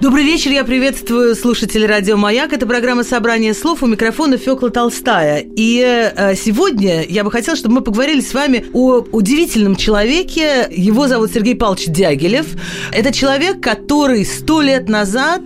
[0.00, 2.54] Добрый вечер, я приветствую слушателей радио «Маяк».
[2.54, 5.44] Это программа «Собрание слов» у микрофона Фёкла Толстая.
[5.44, 10.66] И э, сегодня я бы хотела, чтобы мы поговорили с вами о удивительном человеке.
[10.70, 12.46] Его зовут Сергей Павлович Дягилев.
[12.92, 15.42] Это человек, который сто лет назад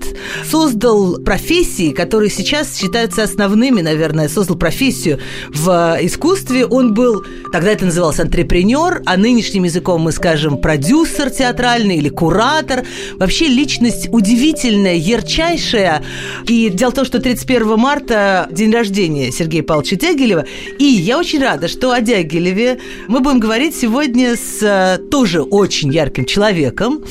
[0.48, 6.64] создал профессии, которые сейчас считаются основными, наверное, создал профессию в искусстве.
[6.64, 12.84] Он был, тогда это называлось антрепренер, а нынешним языком мы скажем продюсер театральный или куратор.
[13.18, 16.02] Вообще личность удивительная удивительная, ярчайшая.
[16.46, 20.44] И дело в том, что 31 марта день рождения Сергея Павловича Дягилева.
[20.78, 22.78] И я очень рада, что о Дягилеве
[23.09, 27.02] мы будем говорить сегодня с э, тоже очень ярким человеком.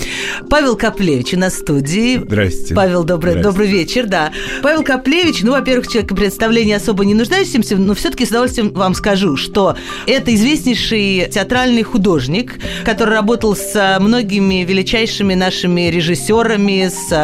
[0.47, 2.17] Павел Коплевич на студии.
[2.17, 2.75] Здрасте.
[2.75, 3.49] Павел, добрый, Здрасте.
[3.49, 4.31] добрый вечер, да.
[4.61, 9.37] Павел Коплевич, ну, во-первых, человек представления особо не нуждающимся, но все-таки с удовольствием вам скажу,
[9.37, 9.75] что
[10.05, 17.22] это известнейший театральный художник, который работал с многими величайшими нашими режиссерами, с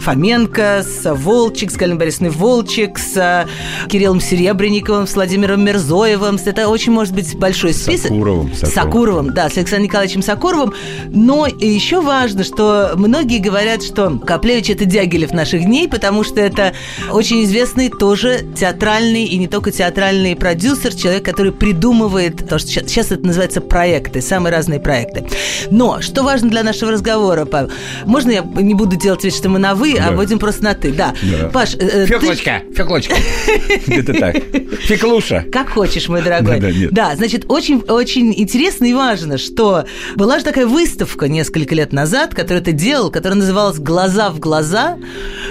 [0.00, 3.46] Фоменко, с Волчек, с Галиной Борисовной Волчек, с
[3.88, 6.38] Кириллом Серебренниковым, с Владимиром Мирзоевым.
[6.44, 8.10] Это очень может быть большой список.
[8.10, 8.54] Сакуровым.
[8.54, 10.74] Сакуровым, Сакуровым да, с Александром Николаевичем Сакуровым.
[11.08, 16.72] Но еще важно, что многие говорят, что Каплевич– это Дягилев наших дней, потому что это
[17.10, 23.12] очень известный тоже театральный и не только театральный продюсер, человек, который придумывает то, что сейчас
[23.12, 25.26] это называется проекты, самые разные проекты.
[25.70, 27.70] Но что важно для нашего разговора, Павел?
[28.04, 30.08] Можно я не буду делать вид, что мы на «вы», а да.
[30.08, 30.92] а будем просто на «ты».
[30.92, 31.14] Да.
[31.22, 31.48] да.
[31.48, 32.74] Паш, э, Феклочка, ты...
[32.74, 33.14] Феклочка.
[33.86, 34.36] Это так.
[34.82, 35.44] Феклуша.
[35.50, 36.60] Как хочешь, мой дорогой.
[36.60, 36.92] Да, нет.
[36.92, 39.84] да, значит, очень, очень интересно и важно, что
[40.16, 44.98] была же такая выставка несколько лет назад, которую ты делал, которая называлась «Глаза в глаза».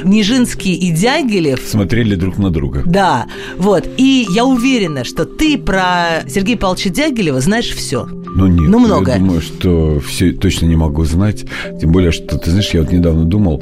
[0.03, 1.61] Нижинский и Дягилев.
[1.65, 2.83] Смотрели друг на друга.
[2.85, 3.27] Да,
[3.57, 3.87] вот.
[3.97, 8.07] И я уверена, что ты про Сергея Павловича Дягилева знаешь все.
[8.33, 9.11] Ну нет, ну, много.
[9.11, 11.45] я думаю, что все точно не могу знать.
[11.79, 13.61] Тем более, что, ты знаешь, я вот недавно думал,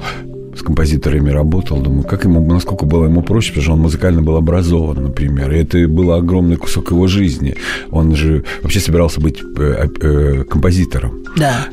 [0.56, 4.36] с композиторами работал, думаю, как ему, насколько было ему проще, потому что он музыкально был
[4.36, 7.56] образован, например, и это был огромный кусок его жизни.
[7.92, 11.24] Он же вообще собирался быть э, э, композитором.
[11.38, 11.68] Да.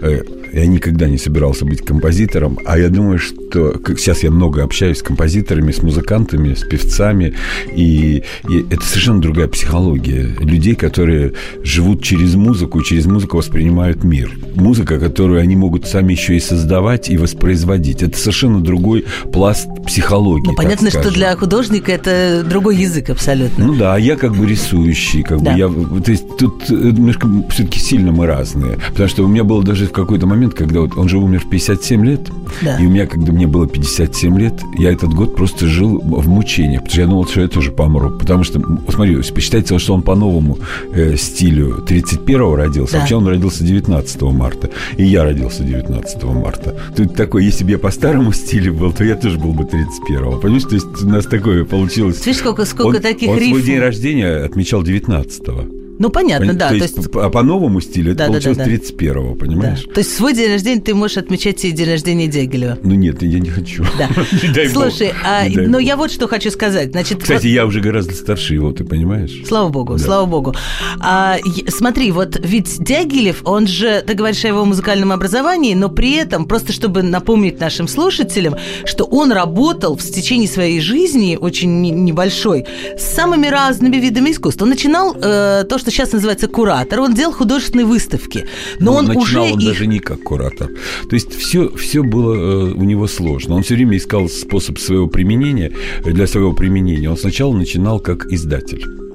[0.56, 4.62] Э, я никогда не собирался быть композитором, а я думаю, что как сейчас я много
[4.62, 7.34] общаюсь с композиторами, с музыкантами, с певцами,
[7.74, 14.32] и, и это совершенно другая психология людей, которые живут через музыку, через музыку воспринимают мир.
[14.54, 18.02] Музыка, которую они могут сами еще и создавать и воспроизводить.
[18.02, 20.48] Это совершенно другой пласт психологии.
[20.48, 23.66] Ну, понятно, что для художника это другой язык абсолютно.
[23.66, 25.52] Ну да, а я как бы рисующий, как да.
[25.52, 29.62] бы я, то есть тут немножко все-таки сильно мы разные, потому что у меня было
[29.62, 32.20] даже в какой-то момент, когда вот он же умер в 57 лет,
[32.62, 32.78] да.
[32.78, 36.82] и у меня, когда мне было 57 лет, я этот год просто жил в мучениях,
[36.82, 40.14] потому что я думал, что я тоже помру, потому что, смотри, посчитайте, что он по
[40.14, 40.58] новому
[40.92, 42.98] э, стилю 31-го родился, да.
[43.00, 46.76] вообще он родился 19 марта, и я родился 19 марта.
[46.96, 50.38] Тут такой, если бы я по старому стилю был, то я тоже был бы 31-го.
[50.38, 52.24] Понимаешь, то есть у нас такое получилось.
[52.24, 53.50] Видишь, сколько, сколько он, таких он рифм.
[53.50, 55.85] свой день рождения отмечал 19-го.
[55.98, 56.68] Ну, понятно, да.
[56.68, 57.08] То, то есть, есть...
[57.14, 59.84] А по новому стилю это да, получилось да, да, 31-го, понимаешь?
[59.86, 59.94] Да.
[59.94, 62.78] То есть свой день рождения ты можешь отмечать и день рождения Дягилева.
[62.82, 63.84] Ну нет, я не хочу.
[63.98, 64.08] Да.
[64.72, 66.90] Слушай, а, но я вот что хочу сказать.
[66.92, 67.52] Значит, Кстати, вот...
[67.52, 69.42] я уже гораздо старше его, ты понимаешь?
[69.46, 70.04] Слава богу, да.
[70.04, 70.54] слава богу.
[71.00, 76.16] А, смотри, вот ведь Дягилев, он же, ты говоришь о его музыкальном образовании, но при
[76.16, 82.66] этом, просто чтобы напомнить нашим слушателям, что он работал в течение своей жизни, очень небольшой,
[82.98, 84.64] с самыми разными видами искусства.
[84.64, 88.47] Он начинал э, то, что сейчас называется куратор, он делал художественные выставки.
[88.80, 89.69] Но ну, он начинал уже он их...
[89.69, 90.69] даже не как куратор.
[91.08, 93.54] То есть все, все было э, у него сложно.
[93.54, 95.72] Он все время искал способ своего применения,
[96.04, 97.10] для своего применения.
[97.10, 99.05] Он сначала начинал как издатель.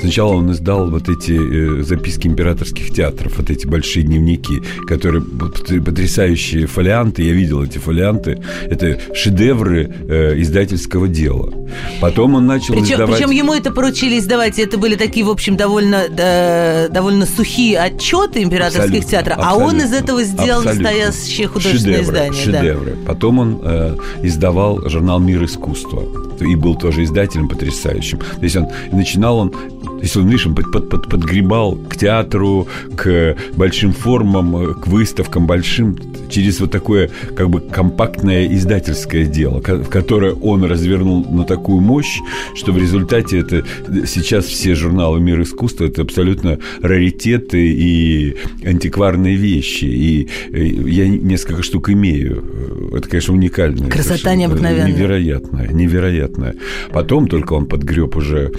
[0.00, 6.66] Сначала он издал вот эти э, записки императорских театров, вот эти большие дневники, которые потрясающие
[6.66, 7.22] фолианты.
[7.22, 8.42] Я видел эти фолианты.
[8.64, 11.52] Это шедевры э, издательского дела.
[12.00, 13.16] Потом он начал причем, издавать...
[13.16, 14.58] Причем ему это поручили издавать.
[14.58, 19.38] Это были такие, в общем, довольно, да, довольно сухие отчеты императорских абсолютно, театров.
[19.40, 20.90] А он из этого сделал абсолютно.
[20.90, 22.44] настоящее художественное шедевры, издание.
[22.44, 22.90] Шедевры.
[22.92, 23.12] Да.
[23.12, 26.02] Потом он э, издавал журнал «Мир искусства».
[26.40, 28.18] И был тоже издателем потрясающим.
[28.18, 29.54] То есть он начинал он
[29.96, 34.86] То есть он, видишь, он под, под, под, подгребал к театру, к большим формам, к
[34.86, 35.96] выставкам большим
[36.28, 42.18] через вот такое как бы компактное издательское дело, которое он развернул на такую мощь,
[42.54, 43.64] что в результате это
[44.06, 49.84] сейчас все журналы «Мир искусства» это абсолютно раритеты и антикварные вещи.
[49.84, 52.92] И я несколько штук имею.
[52.94, 53.88] Это, конечно, уникальное.
[53.88, 54.92] Красота необыкновенная.
[54.92, 56.54] Невероятная, невероятная.
[56.92, 58.52] Потом только он подгреб уже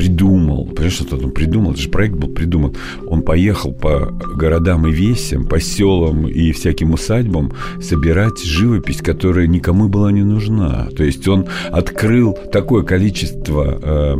[0.00, 2.74] придумал, понимаешь, что он придумал, это же проект был придуман.
[3.06, 7.52] Он поехал по городам и весям, по селам и всяким усадьбам
[7.82, 10.88] собирать живопись, которая никому была не нужна.
[10.96, 14.16] То есть он открыл такое количество э,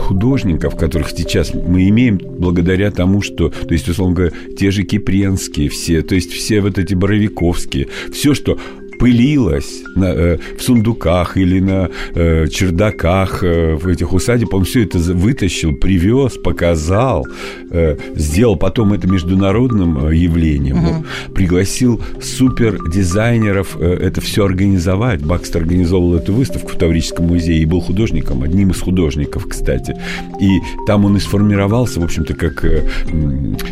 [0.00, 5.68] художников, которых сейчас мы имеем благодаря тому, что, то есть, условно говоря, те же Кипренские
[5.68, 8.58] все, то есть все вот эти Боровиковские, все, что
[9.00, 14.54] пылилось на, э, в сундуках или на э, чердаках э, в этих усадеб.
[14.54, 17.26] Он все это вытащил, привез, показал,
[17.70, 20.80] э, сделал потом это международным э, явлением.
[20.80, 21.04] Угу.
[21.34, 25.22] пригласил супер дизайнеров э, это все организовать.
[25.22, 29.96] Бакстер организовал эту выставку в Таврическом музее и был художником, одним из художников, кстати.
[30.40, 32.88] И там он и сформировался, в общем-то, как э,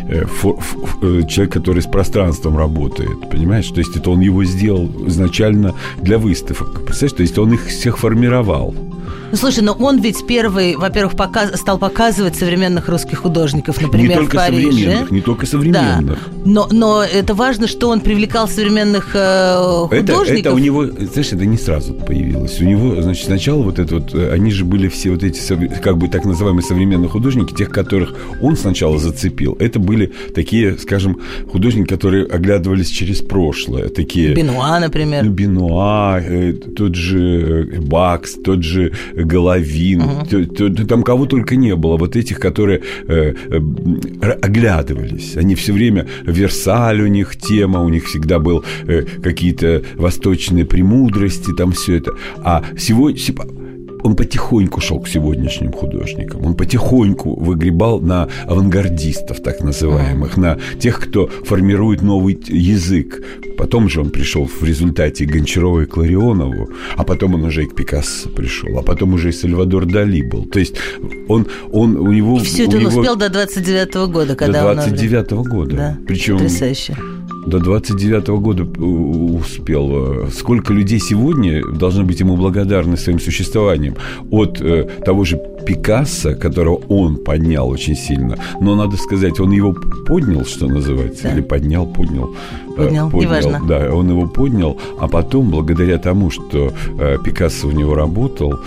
[0.09, 0.59] э, фо,
[1.01, 3.67] э, человек, который с пространством работает, понимаешь?
[3.67, 6.85] То есть это он его сделал изначально для выставок.
[6.85, 8.73] Представляешь, то есть он их всех формировал.
[9.31, 14.15] Ну, слушай, но он ведь первый, во-первых, показ, стал показывать современных русских художников, например, не
[14.15, 14.71] только в Париже.
[14.71, 16.19] Современных, не только современных.
[16.19, 16.31] Да.
[16.45, 20.27] Но, но это важно, что он привлекал современных э, художников.
[20.27, 22.59] Это, это у него, знаешь, это не сразу появилось.
[22.59, 25.39] У него, значит, сначала вот это вот, э, они же были все вот эти,
[25.79, 29.55] как бы так называемые современные художники, тех, которых он сначала зацепил.
[29.59, 31.19] Это были такие, скажем,
[31.51, 33.89] художники, которые оглядывались через прошлое.
[33.89, 34.33] Такие...
[34.33, 35.23] Бенуа, например.
[35.23, 38.91] Ну, Бенуа, э, тот же э, Бакс, тот же
[39.25, 40.03] Головин,
[40.87, 45.37] там кого только не было, вот этих, которые э, э, оглядывались.
[45.37, 51.51] Они все время, Версаль у них тема, у них всегда был э, какие-то восточные премудрости,
[51.57, 52.13] там все это.
[52.43, 53.19] А сегодня
[54.03, 56.45] он потихоньку шел к сегодняшним художникам.
[56.45, 63.21] Он потихоньку выгребал на авангардистов, так называемых, на тех, кто формирует новый язык.
[63.57, 67.67] Потом же он пришел в результате к Гончарову и Кларионову, а потом он уже и
[67.67, 70.45] к Пикассо пришел, а потом уже и Сальвадор Дали был.
[70.45, 70.75] То есть
[71.27, 72.37] он, он у него...
[72.37, 72.99] И все это он него...
[72.99, 75.75] успел до 29-го года, когда до 29-го года.
[75.75, 76.37] Да, Причем...
[76.37, 76.95] Потрясающе
[77.49, 80.27] до 29 -го года успел.
[80.31, 83.95] Сколько людей сегодня должны быть ему благодарны своим существованием?
[84.31, 89.73] От э, того же Пикассо, которого он поднял очень сильно, но надо сказать, он его
[90.07, 91.33] поднял, что называется, да.
[91.33, 92.33] или поднял, поднял.
[92.77, 93.61] Э, поднял, поднял неважно.
[93.67, 98.59] Да, он его поднял, а потом, благодаря тому, что э, Пикассо у него работал,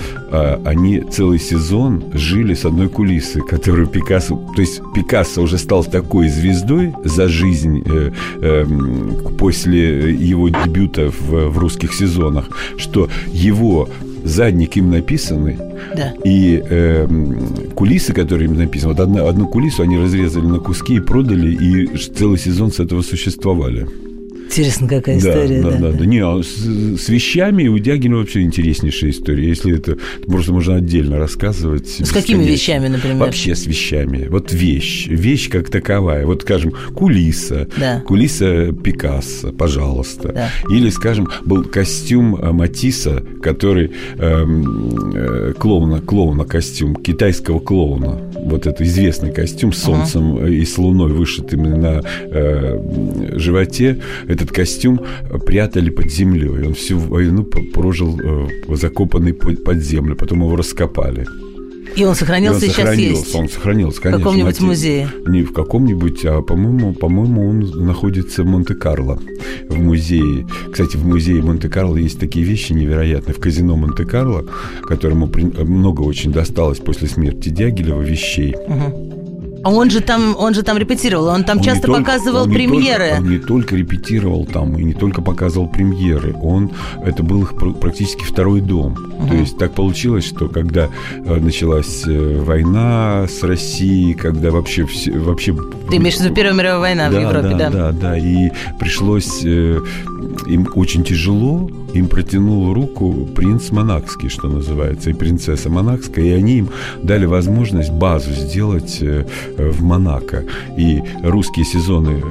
[0.65, 4.37] они целый сезон жили с одной кулисы, которую Пикассо...
[4.57, 8.67] То есть Пикассо уже стал такой звездой за жизнь э, э,
[9.39, 13.89] после его дебюта в, в русских сезонах, что его
[14.25, 15.59] задник им написанный,
[15.95, 16.15] да.
[16.25, 17.09] и э,
[17.75, 21.97] кулисы, которые им написаны, вот одна, одну кулису они разрезали на куски и продали, и
[21.97, 23.87] целый сезон с этого существовали.
[24.47, 25.63] Интересно, какая история.
[25.63, 25.93] Да, да, да.
[25.93, 26.07] да.
[26.07, 29.49] Не, а с, с вещами у Дягина вообще интереснейшая история.
[29.49, 29.97] Если это
[30.27, 31.89] просто можно отдельно рассказывать.
[31.89, 33.19] С какими вещами, например?
[33.19, 34.29] Вообще с вещами.
[34.29, 35.07] Вот вещь.
[35.09, 36.27] Вещь как таковая.
[36.27, 37.69] Вот, скажем, кулиса.
[37.77, 38.01] Да.
[38.01, 40.33] Кулиса Пикассо, пожалуйста.
[40.33, 40.51] Да.
[40.69, 48.32] Или, скажем, был костюм э, Матисса, который эм, э, клоуна, клоуна костюм, китайского клоуна.
[48.43, 50.53] Вот это известный костюм с солнцем uh-huh.
[50.53, 53.99] и с луной вышитым на э, животе.
[54.29, 55.01] Это этот костюм
[55.47, 56.67] прятали под землей.
[56.67, 61.27] Он всю войну прожил э, закопанный под землю, потом его раскопали.
[61.97, 63.35] И он сохранился и, он сейчас есть?
[63.35, 64.21] Он сохранился, конечно.
[64.21, 65.09] В каком-нибудь музее?
[65.27, 69.19] Не в каком-нибудь, а, по-моему, по-моему, он находится в Монте-Карло,
[69.69, 70.47] в музее.
[70.71, 73.35] Кстати, в музее Монте-Карло есть такие вещи невероятные.
[73.35, 74.45] В казино Монте-Карло,
[74.83, 75.31] которому
[75.65, 79.22] много очень досталось после смерти Дягилева вещей, угу
[79.65, 82.53] а он же там, он же там репетировал, он там он часто только, показывал он
[82.53, 83.05] премьеры.
[83.05, 86.71] Не только, он не только репетировал там и не только показывал премьеры, он
[87.05, 88.93] это был их практически второй дом.
[88.93, 89.29] Угу.
[89.29, 90.89] То есть так получилось, что когда
[91.25, 95.55] э, началась э, война с Россией, когда вообще все, вообще
[95.91, 97.71] ты имеешь в виду Первая мировая война да, в Европе, да?
[97.71, 98.19] Да, да, да.
[98.19, 99.79] И пришлось э,
[100.47, 106.59] им очень тяжело, им протянул руку принц Монакский, что называется, и принцесса Монакская, и они
[106.59, 106.69] им
[107.03, 109.25] дали возможность базу сделать э,
[109.57, 110.45] в Монако.
[110.77, 112.23] И русские сезоны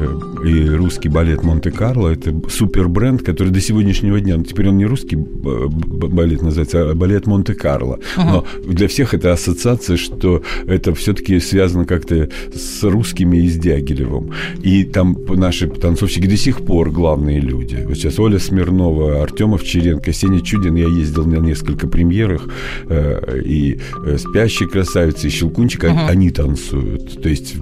[0.44, 2.10] и русский балет Монте-Карло.
[2.10, 6.96] Это супер бренд, который до сегодняшнего дня, ну, теперь он не русский балет называется, а
[6.96, 8.00] балет Монте-Карло.
[8.18, 14.32] Но для всех это ассоциация, что это все-таки связано как-то с русскими и с Дягилевым.
[14.64, 17.81] И там наши танцовщики до сих пор главные люди.
[17.86, 20.76] Вот сейчас Оля Смирнова, Артем Овчаренко, Сеня Чудин.
[20.76, 22.48] Я ездил на несколько премьерах.
[22.88, 26.08] Э, и э, «Спящие красавицы», и «Щелкунчик», uh-huh.
[26.08, 27.22] они танцуют.
[27.22, 27.56] То есть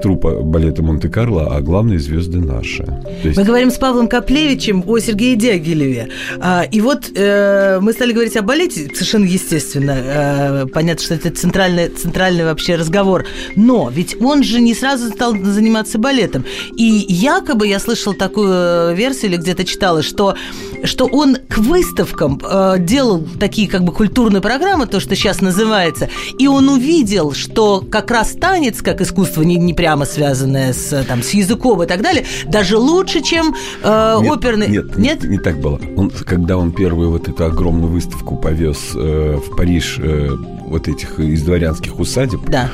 [0.00, 2.86] трупа балета Монте-Карло, а главные звезды наши.
[3.22, 3.36] есть...
[3.36, 6.08] Мы говорим с Павлом Коплевичем о Сергее Дягилеве.
[6.40, 9.96] А, и вот э, мы стали говорить о балете, совершенно естественно.
[9.96, 13.24] Э, понятно, что это центральный, центральный вообще разговор.
[13.56, 16.44] Но ведь он же не сразу стал заниматься балетом.
[16.76, 20.36] И якобы я слышал такую версию или где-то читала, что,
[20.84, 26.08] что он к выставкам э, делал такие как бы культурные программы, то, что сейчас называется,
[26.38, 31.22] и он увидел, что как раз танец, как искусство, не, не прямо связанное с, там,
[31.22, 34.68] с языком и так далее, даже лучше, чем э, нет, оперный...
[34.68, 35.78] Нет, нет, не, не так было.
[35.94, 40.30] Он, когда он первую вот эту огромную выставку повез э, в Париж э,
[40.64, 42.70] вот этих из дворянских усадеб, да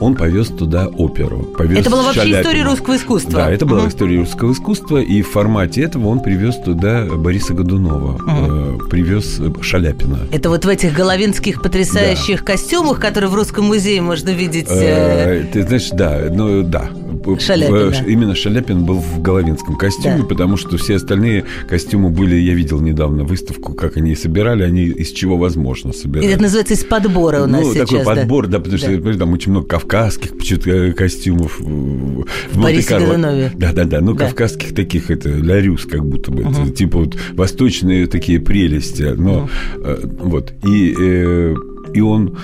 [0.00, 1.38] он повез туда оперу.
[1.56, 2.40] Повез это была вообще Шаляпина.
[2.40, 3.32] история русского искусства.
[3.32, 3.88] Да, это была угу.
[3.88, 8.84] история русского искусства, и в формате этого он привез туда Бориса Годунова, угу.
[8.84, 10.18] э, привез Шаляпина.
[10.32, 12.52] Это вот в этих головинских потрясающих да.
[12.52, 14.66] костюмах, которые в Русском музее можно видеть.
[14.68, 15.42] Э...
[15.42, 16.90] Э, ты знаешь, да, ну да,
[17.38, 18.10] Шаляпин, да.
[18.10, 20.24] именно Шаляпин был в головинском костюме, да.
[20.24, 25.10] потому что все остальные костюмы были, я видел недавно выставку, как они собирали, они из
[25.10, 26.30] чего возможно собирали.
[26.30, 27.88] Это называется из подбора у нас ну, сейчас.
[27.88, 29.18] такой подбор, да, да потому что да.
[29.18, 31.60] там очень много кавказских э, костюмов.
[31.60, 33.52] В, в Борисе Годунове.
[33.56, 34.26] Да, да, да, ну да.
[34.26, 36.70] кавказских таких, это ларюс как будто бы, угу.
[36.70, 39.50] типа вот восточные такие прелести, но угу.
[39.84, 41.54] э, вот, и, э,
[41.92, 42.36] и он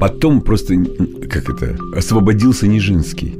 [0.00, 0.74] потом просто,
[1.28, 3.36] как это, освободился Нижинский.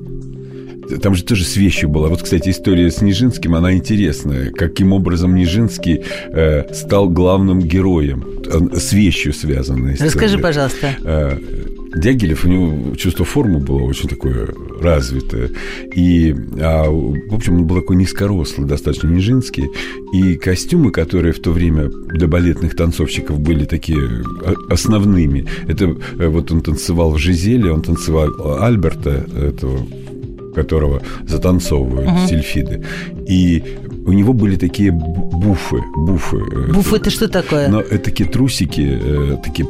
[1.03, 2.09] Там же тоже с вещью была.
[2.09, 4.51] Вот, кстати, история с Нижинским, она интересная.
[4.51, 8.25] Каким образом Нижинский э, стал главным героем.
[8.73, 9.97] С вещью связанной.
[10.01, 10.97] Расскажи, пожалуйста.
[11.05, 11.39] Э,
[11.99, 14.49] Дягилев, у него чувство формы было очень такое
[14.81, 15.51] развитое.
[15.95, 19.69] И, а, в общем, он был такой низкорослый, достаточно нижинский.
[20.13, 26.29] И костюмы, которые в то время для балетных танцовщиков были такие а, основными, это э,
[26.29, 29.87] вот он танцевал в Жизеле, он танцевал Альберта, этого
[30.55, 32.27] которого затанцовывают угу.
[32.29, 32.85] сильфиды.
[33.29, 33.63] И
[34.07, 35.83] у него были такие буфы.
[35.97, 36.39] Буфы.
[36.39, 37.69] Э, буфы это что такое?
[37.69, 39.69] Но это такие трусики, э, такие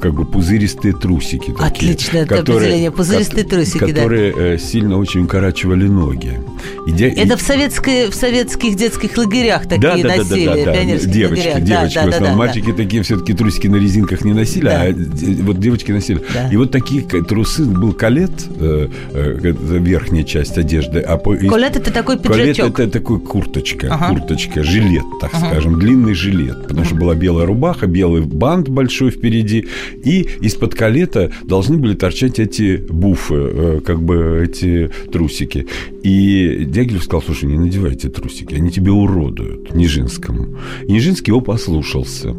[0.00, 1.52] как бы пузыристые трусики.
[1.52, 2.90] Такие, Отличное которые, определение.
[2.90, 4.40] Пузыристые ко- трусики, Которые да.
[4.40, 6.40] Э, сильно очень укорачивали ноги.
[6.86, 7.08] И де...
[7.08, 10.46] Это в, советской, в советских детских лагерях такие да, да, носили.
[10.46, 11.12] Да, да, да, да.
[11.12, 11.62] Девочки, лагерях.
[11.64, 12.20] девочки да, основном.
[12.20, 12.76] Да, да, Мальчики да.
[12.76, 14.82] такие все-таки трусики на резинках не носили, да.
[14.82, 14.94] а
[15.42, 16.22] вот девочки носили.
[16.34, 16.48] Да.
[16.50, 21.00] И вот такие трусы, был колет, э, э, верхняя часть одежды.
[21.00, 22.74] А по, колет это такой пиджачок.
[22.74, 24.08] Колет это такой курточка, ага.
[24.08, 25.46] курточка, жилет, так ага.
[25.46, 26.62] скажем, длинный жилет.
[26.62, 26.88] Потому ага.
[26.88, 29.59] что была белая рубаха, белый бант большой впереди,
[30.04, 35.66] и из-под калета должны были торчать эти буфы, э, как бы эти трусики.
[36.02, 40.56] И Дягилев сказал, слушай, не надевай эти трусики, они тебе уродуют, Нижинскому.
[40.86, 42.34] И Нижинский его послушался.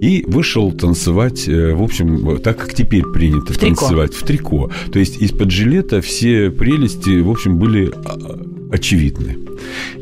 [0.00, 4.24] И вышел танцевать, э, в общем, так, как теперь принято в танцевать, трико.
[4.24, 4.70] в трико.
[4.92, 8.40] То есть из-под жилета все прелести, в общем, были а,
[8.74, 9.36] очевидны.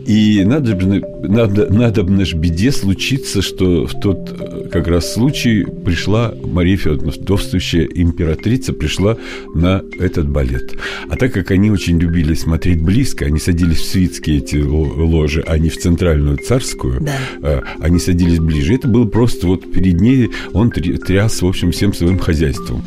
[0.07, 6.35] И надо, надо, надо наш беде случиться, что в тот э, как раз случай пришла
[6.43, 9.17] Мария Федоровна, вдовствующая императрица, пришла
[9.55, 10.75] на этот балет.
[11.09, 15.59] А так как они очень любили смотреть близко, они садились в свитские эти ложи, а
[15.59, 17.19] не в центральную царскую, да.
[17.43, 18.75] А, они садились ближе.
[18.75, 22.83] Это было просто вот перед ней он тряс, в общем, всем своим хозяйством.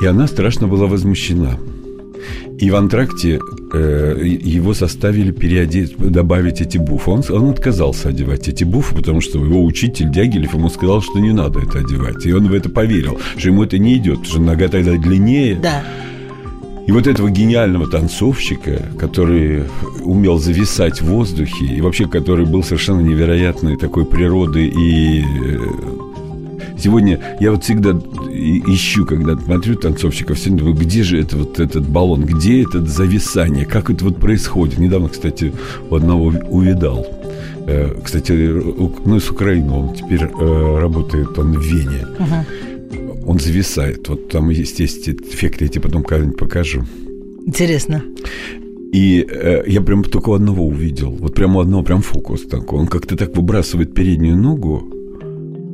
[0.00, 1.58] И она страшно была возмущена.
[2.58, 3.40] И в антракте
[3.72, 7.10] э, его составили переодеть, добавить эти буфы.
[7.10, 11.32] Он, он отказался одевать эти буфы, потому что его учитель Дягилев ему сказал, что не
[11.32, 12.24] надо это одевать.
[12.26, 15.56] И он в это поверил, что ему это не идет, что нога тогда длиннее.
[15.56, 15.82] Да.
[16.86, 19.64] И вот этого гениального танцовщика, который
[20.02, 25.58] умел зависать в воздухе, и вообще который был совершенно невероятной такой природы и э,
[26.78, 31.88] Сегодня я вот всегда ищу, когда смотрю танцовщиков, всегда думаю, где же это вот этот
[31.88, 34.78] баллон, где это зависание, как это вот происходит.
[34.78, 35.52] Недавно, кстати,
[35.90, 37.06] у одного увидал.
[37.66, 42.06] Э, кстати, ну, из Украины он теперь э, работает, он в Вене.
[42.18, 43.30] Угу.
[43.30, 44.08] Он зависает.
[44.08, 46.84] Вот там есть, есть эффекты, я тебе потом когда-нибудь покажу.
[47.46, 48.02] Интересно.
[48.92, 51.10] И э, я прям только у одного увидел.
[51.10, 52.80] Вот прямо у одного прям фокус такой.
[52.80, 54.88] Он как-то так выбрасывает переднюю ногу,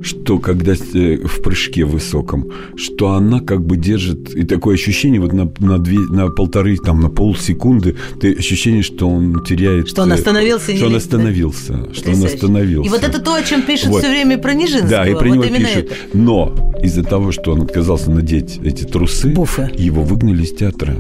[0.03, 5.33] что когда э, в прыжке высоком, что она как бы держит, и такое ощущение вот
[5.33, 9.89] на, на, две, на полторы, там, на полсекунды, ты ощущение, что он теряет...
[9.89, 10.77] Что он остановился.
[10.77, 11.95] Что он остановился, да.
[11.95, 12.89] что он остановился.
[12.89, 14.03] И вот это то, о чем пишут вот.
[14.03, 14.91] все время про Нижинского.
[14.91, 15.87] Да, и про вот него пишут.
[15.87, 15.95] Это.
[16.15, 19.71] Но из-за того, что он отказался надеть эти трусы, Буфы.
[19.77, 20.97] его выгнали из театра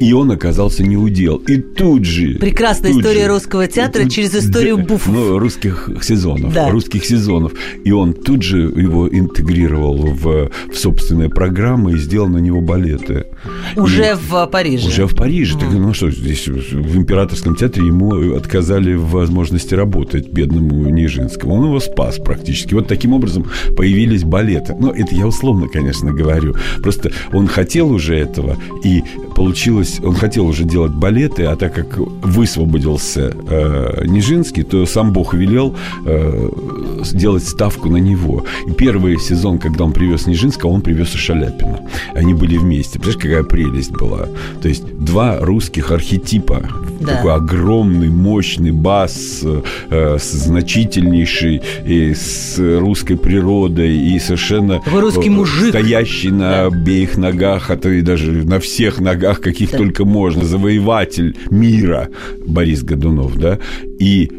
[0.00, 1.36] и он оказался не удел.
[1.36, 2.34] И тут же...
[2.38, 5.14] Прекрасная тут история же, русского театра тут, через историю да, буфов.
[5.14, 6.52] Ну, русских сезонов.
[6.52, 6.70] Да.
[6.70, 7.52] Русских сезонов.
[7.84, 13.26] И он тут же его интегрировал в, в собственные программы и сделал на него балеты.
[13.76, 14.88] Уже и, в Париже?
[14.88, 15.56] Уже в Париже.
[15.56, 15.60] Mm.
[15.60, 21.54] Так, ну что, здесь в императорском театре ему отказали в возможности работать бедному Нижинскому.
[21.54, 22.74] Он его спас практически.
[22.74, 24.74] Вот таким образом появились балеты.
[24.78, 26.54] Ну, это я условно, конечно, говорю.
[26.82, 29.02] Просто он хотел уже этого, и
[29.34, 35.34] получилось, он хотел уже делать балеты, а так как высвободился э, Нижинский, то сам Бог
[35.34, 36.48] велел э,
[37.02, 38.44] сделать ставку на него.
[38.66, 41.80] И первый сезон, когда он привез Нижинского, он привез и Шаляпина.
[42.14, 42.98] Они были вместе.
[42.98, 44.28] Представляешь, какая прелесть была?
[44.62, 46.68] То есть два русских архетипа.
[47.00, 47.16] Да.
[47.16, 49.42] Такой огромный, мощный бас,
[49.90, 54.80] э, значительнейший, и с русской природой, и совершенно...
[54.80, 55.68] Такой русский мужик.
[55.68, 56.66] Стоящий на да.
[56.66, 59.78] обеих ногах, а то и даже на всех ногах ногах, каких да.
[59.78, 62.08] только можно, завоеватель мира
[62.46, 63.58] Борис Годунов, да,
[63.98, 64.30] и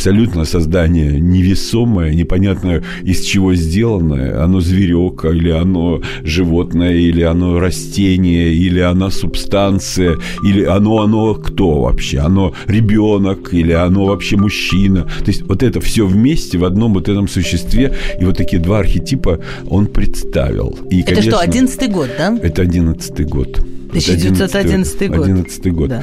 [0.00, 4.42] абсолютно создание невесомое, непонятно из чего сделанное.
[4.42, 11.82] Оно зверек, или оно животное, или оно растение, или оно субстанция, или оно, оно кто
[11.82, 12.20] вообще?
[12.20, 15.02] Оно ребенок, или оно вообще мужчина.
[15.02, 18.78] То есть вот это все вместе в одном вот этом существе, и вот такие два
[18.78, 19.38] архетипа
[19.68, 20.78] он представил.
[20.90, 22.38] И, это конечно, что, одиннадцатый год, да?
[22.42, 23.58] Это одиннадцатый год.
[23.90, 25.26] 1911 год.
[25.26, 25.88] 11 год.
[25.90, 26.02] Да.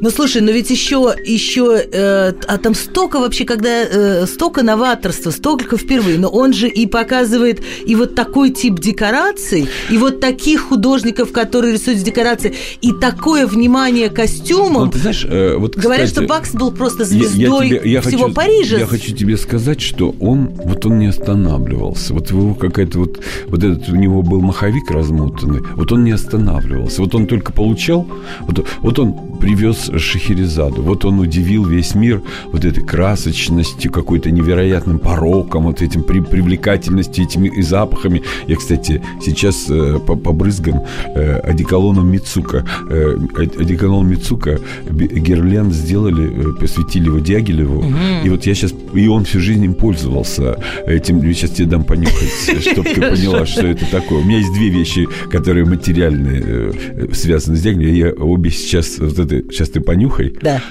[0.00, 5.30] Ну слушай, но ведь еще, еще, э, а там столько вообще, когда э, столько новаторства,
[5.30, 10.68] столько впервые, но он же и показывает и вот такой тип декораций, и вот таких
[10.68, 14.86] художников, которые рисуют декорации, и такое внимание костюмам.
[14.86, 18.00] Ну, ты знаешь, э, вот, Говорят, что Бакс был просто звездой я, я тебе, я
[18.00, 18.78] всего хочу, Парижа.
[18.78, 22.14] Я хочу тебе сказать, что он, вот он не останавливался.
[22.14, 27.02] Вот его какая-то вот, вот этот у него был маховик размотанный, вот он не останавливался.
[27.02, 28.06] Вот он только получал,
[28.40, 30.82] вот, вот он привез Шахерезаду.
[30.82, 37.24] Вот он удивил весь мир вот этой красочностью, какой-то невероятным пороком, вот этим при, привлекательностью,
[37.24, 38.22] этими и запахами.
[38.46, 40.80] Я, кстати, сейчас э, побрызган
[41.14, 42.64] э, одеколоном Мицука.
[42.90, 44.58] Э, одеколон Мицука
[44.90, 47.78] Герлен сделали, э, посвятили его Дягилеву.
[47.78, 47.96] Угу.
[48.24, 50.58] И вот я сейчас, и он всю жизнь им пользовался.
[50.86, 54.20] Этим, я сейчас тебе дам понюхать, чтобы ты поняла, что это такое.
[54.20, 57.94] У меня есть две вещи, которые материальные, э, связаны с Дягилевым.
[57.94, 60.34] Я обе сейчас, вот это, сейчас ты понюхай.
[60.40, 60.62] Да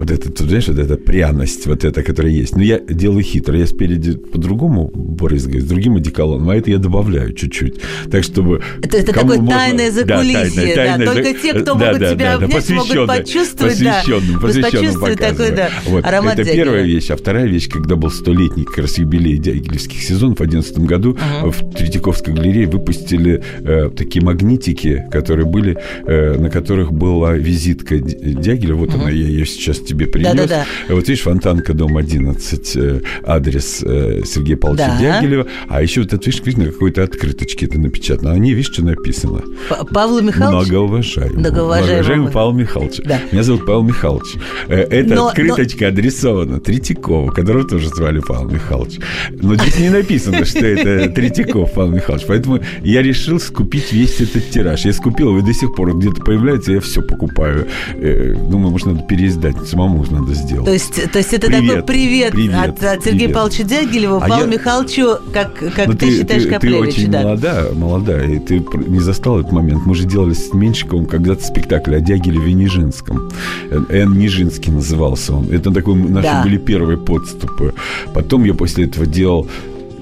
[0.00, 2.56] вот это, ты знаешь, вот эта пряность, вот эта, которая есть.
[2.56, 3.58] Но я делаю хитро.
[3.58, 7.74] Я спереди по-другому брызгаю, с другим одеколоном, а это я добавляю чуть-чуть.
[8.10, 8.62] Так, чтобы...
[8.82, 9.50] Это, это такое можно...
[9.50, 10.54] тайное закулисье, да.
[10.54, 11.12] Тайное, тайное, да.
[11.12, 13.74] Только те, кто да, могут да, тебя да, обнять, да, могут почувствовать.
[13.74, 16.02] Посвященным, да, посвященным такой, да, вот.
[16.02, 16.64] аромат Это Дягилева.
[16.64, 17.10] первая вещь.
[17.10, 21.50] А вторая вещь, когда был столетний как раз юбилей Дягилевских сезонов в 2011 году, uh-huh.
[21.50, 28.78] в Третьяковской галерее выпустили э, такие магнитики, которые были, э, на которых была визитка Дягилева.
[28.78, 29.02] Вот uh-huh.
[29.02, 30.34] она, я ее сейчас тебе принес.
[30.34, 30.94] Да, да, да.
[30.94, 35.20] Вот видишь, Фонтанка, дом 11, э, адрес э, Сергея Павловича да.
[35.20, 35.46] Дягилева.
[35.68, 38.32] А еще вот это, видишь, видно, какой-то открыточки это напечатано.
[38.32, 39.42] А они, видишь, что написано?
[39.68, 40.68] П Павла Михайлович?
[40.68, 41.38] Многоуважаемый.
[41.38, 41.90] Многоуважаемый.
[41.90, 43.00] Многоуважаемый Павел Михайлович.
[43.04, 43.20] Да.
[43.32, 44.34] Меня зовут Павел Михайлович.
[44.68, 45.88] Э, эта но, открыточка но...
[45.88, 48.98] адресована Третьякову, которого тоже звали Павел Михайлович.
[49.30, 52.26] Но здесь не написано, что это Третьяков Павел Михайлович.
[52.26, 54.84] Поэтому я решил скупить весь этот тираж.
[54.84, 57.66] Я скупил его и до сих пор где-то появляется, я все покупаю.
[57.96, 60.66] Думаю, может, надо переиздать самому надо сделать.
[60.66, 63.34] То есть, то есть это привет, такой привет, привет от, от Сергея привет.
[63.34, 64.46] Павловича Дягилева а Павлу я...
[64.46, 67.22] Михайловичу, как, как ты, ты считаешь, ты, Ты очень да.
[67.22, 69.86] молода, молода, и ты не застал этот момент.
[69.86, 73.30] Мы же делали с Меньшиковым когда-то спектакль о Дягилеве Нижинском.
[73.70, 74.18] Н.
[74.18, 75.50] Нижинский назывался он.
[75.50, 76.42] Это такой, наши да.
[76.42, 77.74] были первые подступы.
[78.12, 79.46] Потом я после этого делал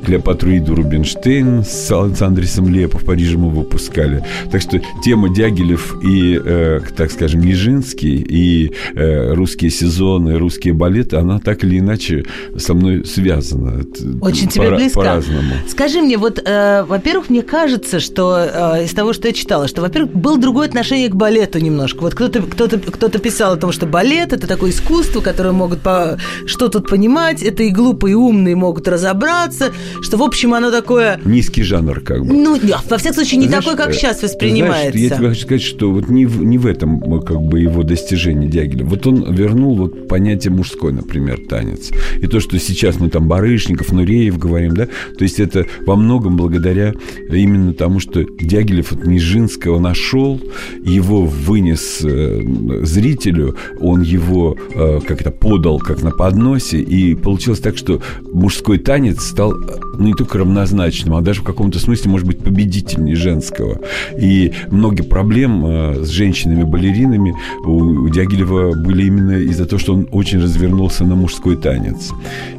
[0.04, 4.24] Клеопатру Иду Рубинштейн с Александрисом Лепо в Париже мы выпускали.
[4.50, 11.16] Так что тема Дягилев и, э, так скажем, Нижинский, и э, русские сезоны, русские балеты,
[11.16, 12.24] она так или иначе
[12.56, 13.84] со мной связана.
[14.20, 15.00] Очень тебе близко.
[15.00, 15.54] По-разному.
[15.68, 19.82] Скажи мне, вот, э, во-первых, мне кажется, что э, из того, что я читала, что,
[19.82, 22.00] во-первых, было другое отношение к балету немножко.
[22.00, 25.52] Вот кто-то кто -то, кто -то писал о том, что балет– это такое искусство, которое
[25.52, 26.18] могут по...
[26.46, 31.20] что тут понимать, это и глупые, и умные могут разобраться– что, в общем, оно такое...
[31.24, 32.32] Низкий жанр, как бы.
[32.32, 34.92] Ну, во всяком случае, не знаешь, такой, как сейчас воспринимается.
[34.92, 37.82] Знаешь, я тебе хочу сказать, что вот не в, не в этом как бы его
[37.82, 38.88] достижение Дягилева.
[38.88, 41.90] Вот он вернул вот понятие мужской, например, танец.
[42.20, 46.36] И то, что сейчас мы там Барышников, Нуреев говорим, да, то есть это во многом
[46.36, 46.94] благодаря
[47.30, 50.40] именно тому, что Дягилев от Нижинского нашел,
[50.82, 52.42] его вынес э,
[52.82, 58.00] зрителю, он его э, как это подал как на подносе, и получилось так, что
[58.32, 59.54] мужской танец стал
[59.98, 63.80] ну, не только равнозначным, а даже в каком-то смысле, может быть, победительнее женского.
[64.18, 70.08] И многие проблем э, с женщинами-балеринами у, у Дягилева были именно из-за того, что он
[70.12, 72.10] очень развернулся на мужской танец.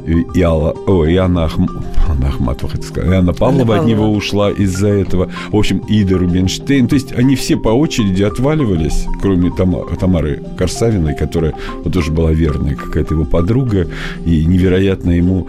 [0.06, 1.66] И, и, Алла, о, и Анна, Ахм,
[2.08, 5.30] Анна Ахматова, хотел сказать, и Анна Павлова Анна от него ушла из-за этого.
[5.50, 6.88] В общем, Ида Рубинштейн.
[6.88, 11.54] То есть они все по очереди отваливались, кроме Там, Тамары Корсавиной, которая
[11.84, 13.86] вот тоже была верная какая-то его подруга
[14.24, 15.48] и невероятно ему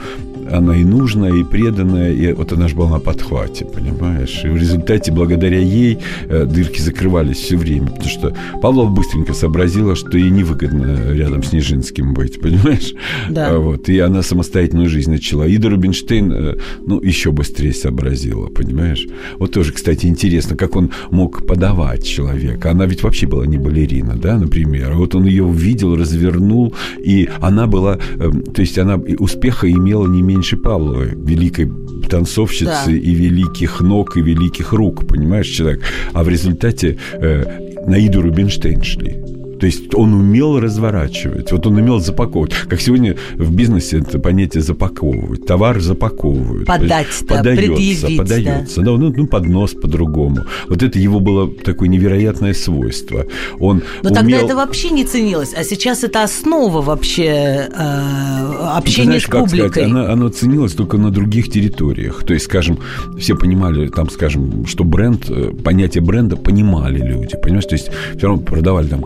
[0.52, 4.42] она и нужная, и преданная, и вот она же была на подхвате, понимаешь?
[4.44, 9.96] И в результате, благодаря ей, э, дырки закрывались все время, потому что Павлов быстренько сообразила,
[9.96, 12.94] что ей невыгодно рядом с Нижинским быть, понимаешь?
[13.30, 13.50] Да.
[13.52, 15.48] А вот, и она самостоятельную жизнь начала.
[15.48, 19.08] Ида Рубинштейн, э, ну, еще быстрее сообразила, понимаешь?
[19.38, 22.72] Вот тоже, кстати, интересно, как он мог подавать человека.
[22.72, 24.94] Она ведь вообще была не балерина, да, например.
[24.94, 30.22] Вот он ее увидел, развернул, и она была, э, то есть она успеха имела не
[30.22, 31.72] меньше меньше Павловой, великой
[32.10, 32.92] танцовщицы да.
[32.92, 35.84] и великих ног, и великих рук, понимаешь, человек.
[36.14, 37.46] А в результате э,
[37.86, 39.21] на Иду Рубинштейн шли.
[39.62, 42.52] То есть он умел разворачивать, вот он умел запаковывать.
[42.68, 45.46] Как сегодня в бизнесе это понятие запаковывать.
[45.46, 46.66] Товар запаковывают.
[46.66, 48.82] Подать, да, подается, подается.
[48.82, 48.86] Да.
[48.94, 50.46] Да, ну, ну, поднос по-другому.
[50.68, 53.28] Вот это его было такое невероятное свойство.
[53.60, 54.16] Он Но умел...
[54.16, 59.62] тогда это вообще не ценилось, а сейчас это основа вообще э, общения знаешь, с публикой.
[59.62, 62.24] Как сказать, она, оно ценилось только на других территориях.
[62.26, 62.80] То есть, скажем,
[63.20, 67.66] все понимали, там, скажем, что бренд, э, понятие бренда понимали люди, понимаешь?
[67.66, 69.04] То есть все равно продавали там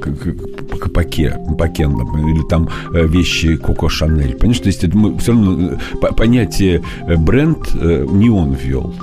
[0.93, 4.36] Паке, Пакен, или там э, вещи Коко Шанель.
[4.36, 8.93] Понимаешь, то есть это мы все равно э, понятие э, бренд не он ввел.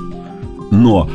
[0.71, 1.09] Но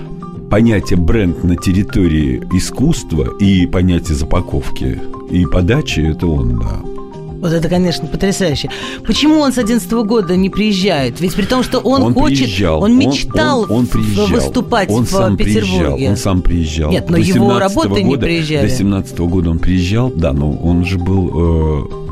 [0.50, 6.97] понятие бренд на территории искусства и понятие запаковки и подачи это он, да.
[7.39, 8.69] Вот это, конечно, потрясающе.
[9.06, 11.21] Почему он с 11 года не приезжает?
[11.21, 14.89] Ведь при том, что он, он хочет, приезжал, он мечтал он, он, он приезжал, выступать
[14.89, 15.95] он в сам Петербурге.
[15.95, 16.91] Приезжал, он сам приезжал.
[16.91, 18.67] Нет, но его работы года, не приезжали.
[18.67, 21.84] До 17 года он приезжал, да, но он же был...
[21.93, 22.08] Э,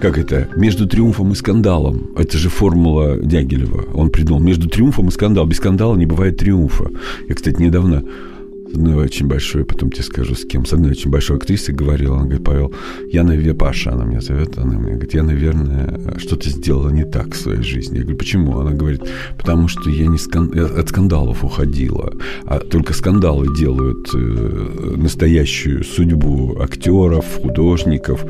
[0.00, 2.10] как это, между триумфом и скандалом.
[2.16, 3.84] Это же формула Дягилева.
[3.94, 5.48] Он придумал между триумфом и скандалом.
[5.48, 6.90] Без скандала не бывает триумфа.
[7.28, 8.02] Я, кстати, недавно
[8.72, 12.24] одной очень большой, потом тебе скажу с кем, с одной очень большой актрисой говорила, она
[12.24, 12.74] говорит, Павел,
[13.10, 17.34] я, наверное, Паша, она меня зовет, она мне говорит, я, наверное, что-то сделала не так
[17.34, 17.96] в своей жизни.
[17.96, 18.58] Я говорю, почему?
[18.58, 19.02] Она говорит,
[19.36, 20.52] потому что я не скан...
[20.58, 22.12] от скандалов уходила,
[22.44, 28.24] а только скандалы делают э, настоящую судьбу актеров, художников,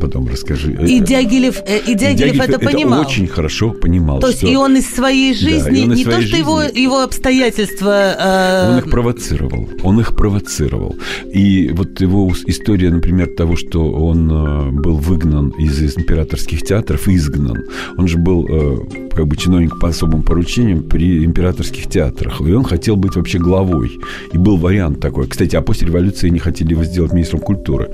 [0.00, 0.72] потом расскажи.
[0.86, 3.00] И Дягилев, э, и Дягилев, Дягилев это, это понимал.
[3.00, 4.20] очень хорошо понимал.
[4.20, 8.14] То есть и он из своей жизни, да, не то, что жизни, его, его обстоятельства...
[8.18, 8.72] Э...
[8.72, 9.68] Он их провоцировал.
[9.82, 10.96] Он их провоцировал.
[11.32, 17.08] И вот его история, например, того, что он э, был выгнан из, из императорских театров,
[17.08, 17.64] изгнан.
[17.96, 18.76] Он же был э,
[19.14, 22.40] как бы чиновник по особым поручениям при императорских театрах.
[22.40, 23.98] И он хотел быть вообще главой.
[24.32, 25.26] И был вариант такой.
[25.26, 27.90] Кстати, а после революции не хотели его сделать министром культуры.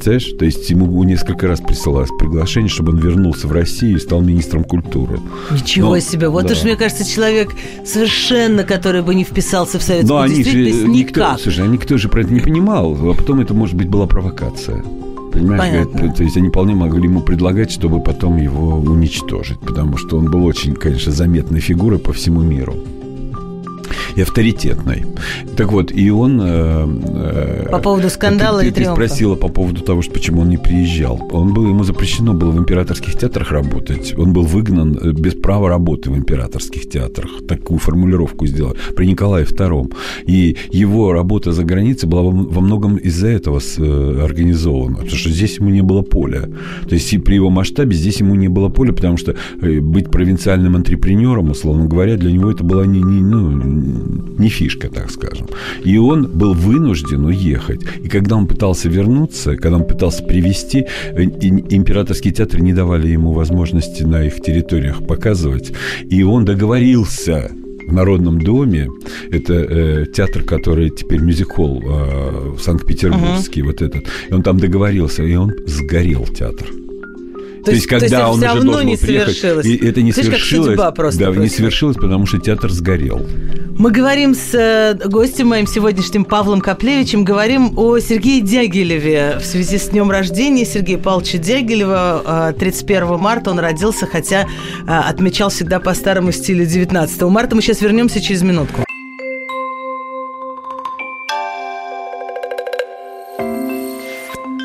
[0.00, 0.38] Представляешь?
[0.38, 4.64] То есть ему несколько раз присылалось приглашение, чтобы он вернулся в Россию и стал министром
[4.64, 5.20] культуры.
[5.50, 6.30] Ничего Но, себе.
[6.30, 6.54] Вот да.
[6.54, 7.52] уж, мне кажется, человек
[7.84, 12.08] совершенно, который бы не вписался в советскую Но они же, никто, слушай, а никто же
[12.08, 12.96] про это не понимал.
[13.10, 14.82] А потом это, может быть, была провокация.
[15.32, 20.16] Понимаешь, говорит, то есть они вполне могли ему предлагать, чтобы потом его уничтожить, потому что
[20.16, 22.74] он был очень, конечно, заметной фигурой по всему миру
[24.16, 25.04] и авторитетной.
[25.56, 26.40] Так вот, и он...
[26.42, 29.00] Э, по поводу скандала ты, и триумфа.
[29.00, 31.28] Ты спросила по поводу того, что почему он не приезжал.
[31.32, 34.14] Он был, ему запрещено было в императорских театрах работать.
[34.16, 37.46] Он был выгнан э, без права работы в императорских театрах.
[37.46, 39.94] Такую формулировку сделал при Николае II.
[40.26, 44.96] И его работа за границей была во многом из-за этого э, организована.
[44.96, 46.48] Потому что здесь ему не было поля.
[46.88, 50.10] То есть и при его масштабе здесь ему не было поля, потому что э, быть
[50.10, 53.99] провинциальным антрепренером, условно говоря, для него это была не, не, ну,
[54.38, 55.46] не фишка, так скажем.
[55.84, 57.80] И он был вынужден уехать.
[58.02, 63.32] И когда он пытался вернуться, когда он пытался привести, э, императорские театры не давали ему
[63.32, 65.72] возможности на их территориях показывать.
[66.08, 67.50] И он договорился
[67.86, 68.88] в Народном доме.
[69.30, 73.66] Это э, театр, который теперь мюзик-холл э, в Санкт-Петербургский, uh-huh.
[73.66, 74.04] вот этот.
[74.30, 76.66] И он там договорился, и он сгорел театр.
[77.60, 80.26] То, то есть, когда то есть, он уже должен был приехать, и это не Слышь,
[80.26, 81.26] совершилось, да, просто.
[81.26, 83.26] не совершилось, потому что театр сгорел.
[83.76, 89.78] Мы говорим с э, гостем моим сегодняшним Павлом Коплевичем, говорим о Сергее Дягилеве в связи
[89.78, 92.54] с днем рождения Сергея Павловича Дягилева.
[92.58, 97.56] 31 э, марта он родился, хотя э, отмечал всегда по старому стилю 19 марта.
[97.56, 98.84] Мы сейчас вернемся через минутку.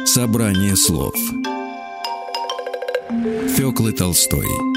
[0.05, 1.13] Собрание слов
[3.55, 4.74] Фёклы Толстой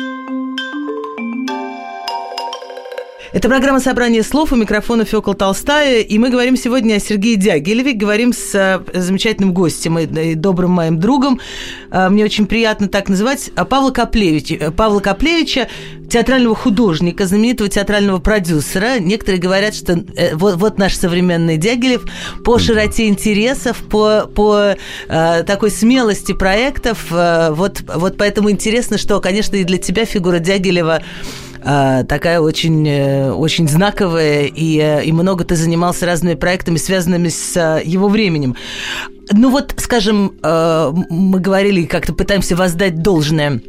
[3.30, 7.92] Это программа «Собрание слов» у микрофона Фёкла Толстая, и мы говорим сегодня о Сергее Дягилеве,
[7.92, 11.38] говорим с э, замечательным гостем и добрым моим другом,
[11.90, 15.68] э, мне очень приятно так называть, э, Павла Коплевича, Павла Коплевича,
[16.08, 18.98] театрального художника, знаменитого театрального продюсера.
[18.98, 22.06] Некоторые говорят, что вот, вот наш современный Дягилев
[22.46, 24.74] по широте интересов, по, по
[25.06, 27.08] такой смелости проектов.
[27.10, 31.02] Вот, вот поэтому интересно, что, конечно, и для тебя фигура Дягилева
[31.62, 37.56] такая очень, э, очень знаковая, и, э, и много ты занимался разными проектами, связанными с
[37.56, 38.56] э, его временем.
[39.30, 43.60] Ну вот, скажем, мы говорили, как-то пытаемся воздать должное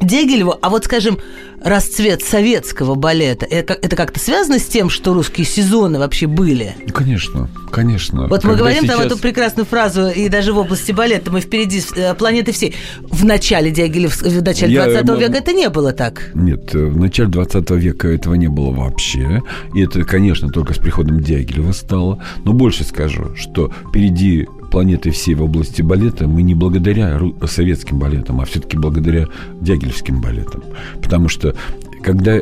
[0.00, 1.18] Дягилеву, а вот, скажем,
[1.64, 6.76] расцвет советского балета, это как-то связано с тем, что русские сезоны вообще были?
[6.92, 8.28] Конечно, конечно.
[8.28, 8.96] Вот Когда мы говорим сейчас...
[8.96, 12.74] там эту прекрасную фразу, и даже в области балета мы впереди э, планеты всей.
[13.02, 16.30] В начале Дягилев, в начале Я, 20 века это не было так?
[16.34, 19.42] Нет, э, в начале 20 века этого не было вообще.
[19.74, 22.22] И это, конечно, только с приходом Дягилева стало.
[22.44, 28.40] Но больше скажу, что впереди планеты всей в области балета мы не благодаря советским балетам,
[28.40, 29.28] а все-таки благодаря
[29.60, 30.64] дягилевским балетам.
[31.00, 31.54] Потому что
[32.02, 32.40] когда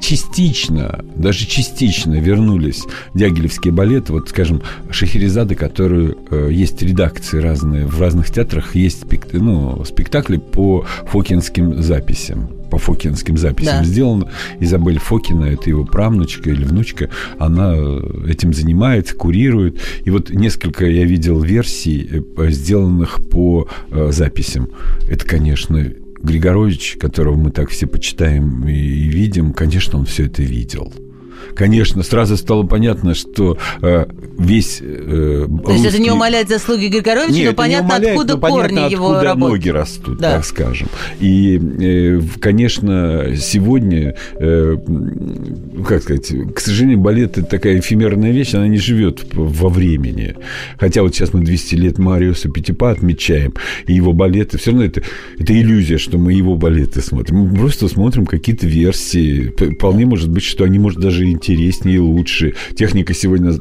[0.00, 4.14] частично, даже частично вернулись дягилевские балеты.
[4.14, 10.38] Вот, скажем, Шахерезада, которые э, есть редакции разные, в разных театрах есть спек, ну, спектакли
[10.38, 13.84] по фокинским записям по фокинским записям да.
[13.84, 14.30] сделано.
[14.60, 17.74] Изабель Фокина, это его правнучка или внучка, она
[18.26, 19.80] этим занимается, курирует.
[20.04, 24.68] И вот несколько я видел версий, э, сделанных по э, записям.
[25.08, 30.92] Это, конечно, Григорович, которого мы так все почитаем и видим, конечно, он все это видел
[31.54, 34.06] конечно, сразу стало понятно, что э,
[34.38, 34.80] весь...
[34.80, 35.72] Э, То русский...
[35.72, 39.06] есть это не умаляет заслуги Григоровича, Нет, но понятно, умаляет, откуда но корни понятно, его
[39.10, 39.52] откуда работы.
[39.52, 40.32] ноги растут, да.
[40.32, 40.88] так скажем.
[41.20, 44.76] И, э, конечно, сегодня, э,
[45.84, 50.36] как сказать, к сожалению, балет– это такая эфемерная вещь, она не живет во времени.
[50.78, 53.54] Хотя вот сейчас мы 200 лет Мариуса Пятипа отмечаем,
[53.86, 55.02] и его балеты, все равно это,
[55.38, 57.36] это иллюзия, что мы его балеты смотрим.
[57.36, 59.52] Мы просто смотрим какие-то версии.
[59.74, 62.54] Вполне может быть, что они, может, даже интереснее, лучше.
[62.74, 63.52] Техника сегодня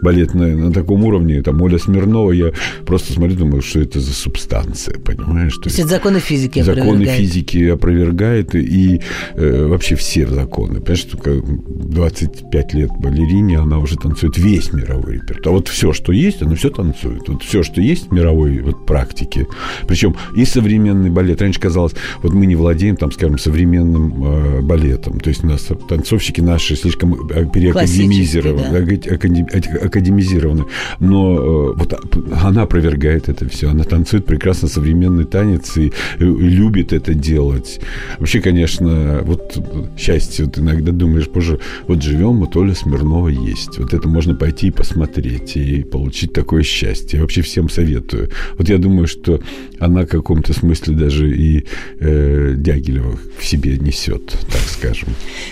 [0.00, 1.42] балетная на таком уровне.
[1.42, 2.52] Там Оля Смирнова, я
[2.86, 5.56] просто смотрю, думаю, что это за субстанция, понимаешь?
[5.56, 9.00] То, есть это законы физики Законы физики опровергает, и
[9.34, 10.80] э, вообще все законы.
[10.80, 15.54] Понимаешь, только 25 лет балерине, она уже танцует весь мировой репертуар.
[15.54, 17.28] А вот все, что есть, она все танцует.
[17.28, 19.46] Вот все, что есть в мировой вот, практике.
[19.86, 21.40] Причем и современный балет.
[21.40, 25.20] Раньше казалось, вот мы не владеем, там, скажем, современным э, балетом.
[25.20, 29.86] То есть у нас танцовщики наши слишком переакадемизированы, да?
[29.86, 30.64] академизированы.
[31.00, 33.68] Но э, вот она опровергает это все.
[33.70, 37.80] Она танцует прекрасно современный танец и, и любит это делать.
[38.18, 39.58] Вообще, конечно, вот
[39.96, 40.46] счастье.
[40.46, 41.51] Вот иногда думаешь, боже,
[41.86, 43.78] вот живем, вот Оля Смирнова есть.
[43.78, 47.18] Вот это можно пойти и посмотреть, и получить такое счастье.
[47.18, 48.30] Я вообще всем советую.
[48.58, 49.40] Вот я думаю, что
[49.78, 51.66] она в каком-то смысле даже и
[52.00, 55.08] э, Дягилева в себе несет, так скажем.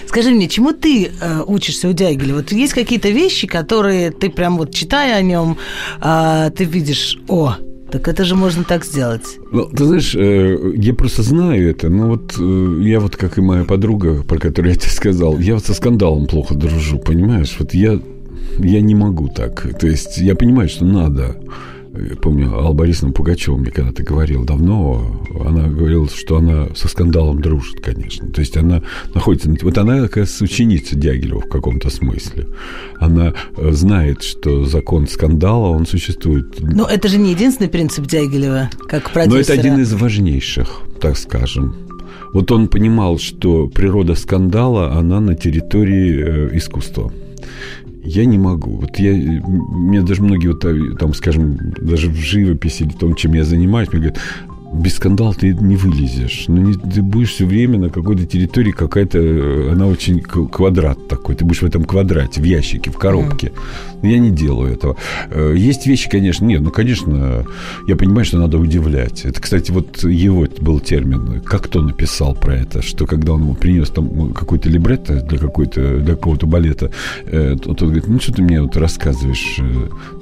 [0.06, 2.36] Скажи мне, чему ты э, учишься у Дягилева?
[2.36, 5.58] Вот есть какие-то вещи, которые ты прям вот читая о нем,
[6.00, 7.56] э, ты видишь, о,
[7.90, 9.38] так это же можно так сделать.
[9.52, 13.40] Ну, ты знаешь, э, я просто знаю это, но вот э, я вот, как и
[13.40, 17.56] моя подруга, про которую я тебе сказал, я вот со скандалом плохо дружу, понимаешь?
[17.58, 18.00] Вот я,
[18.58, 19.78] я не могу так.
[19.78, 21.36] То есть я понимаю, что надо
[21.92, 27.40] я помню, Алла Борисовна Пугачева мне когда-то говорила давно, она говорила, что она со скандалом
[27.40, 28.28] дружит, конечно.
[28.28, 28.82] То есть она
[29.14, 29.50] находится...
[29.62, 32.46] Вот она, как раз, ученица Дягилева в каком-то смысле.
[32.98, 36.60] Она э, знает, что закон скандала, он существует.
[36.60, 39.34] Но это же не единственный принцип Дягилева, как продюсера.
[39.34, 41.74] Но это один из важнейших, так скажем.
[42.32, 47.12] Вот он понимал, что природа скандала, она на территории э, искусства.
[48.02, 48.76] Я не могу.
[48.76, 53.44] Вот я, мне даже многие, вот, там, скажем, даже в живописи или том, чем я
[53.44, 54.20] занимаюсь, мне говорят,
[54.72, 56.44] без скандала ты не вылезешь.
[56.48, 59.18] Ну, не, ты будешь все время на какой-то территории какая-то...
[59.18, 61.34] Э, она очень квадрат такой.
[61.34, 63.52] Ты будешь в этом квадрате, в ящике, в коробке.
[64.02, 64.10] Mm.
[64.10, 64.96] Я не делаю этого.
[65.30, 66.44] Э, есть вещи, конечно...
[66.44, 67.44] Нет, ну, конечно,
[67.88, 69.24] я понимаю, что надо удивлять.
[69.24, 71.40] Это, кстати, вот его был термин.
[71.40, 72.80] Как кто написал про это?
[72.80, 76.90] Что когда он ему принес там какой-то либретто для, какой-то, для какого-то балета,
[77.26, 79.58] э, тот говорит, ну, что ты мне вот рассказываешь?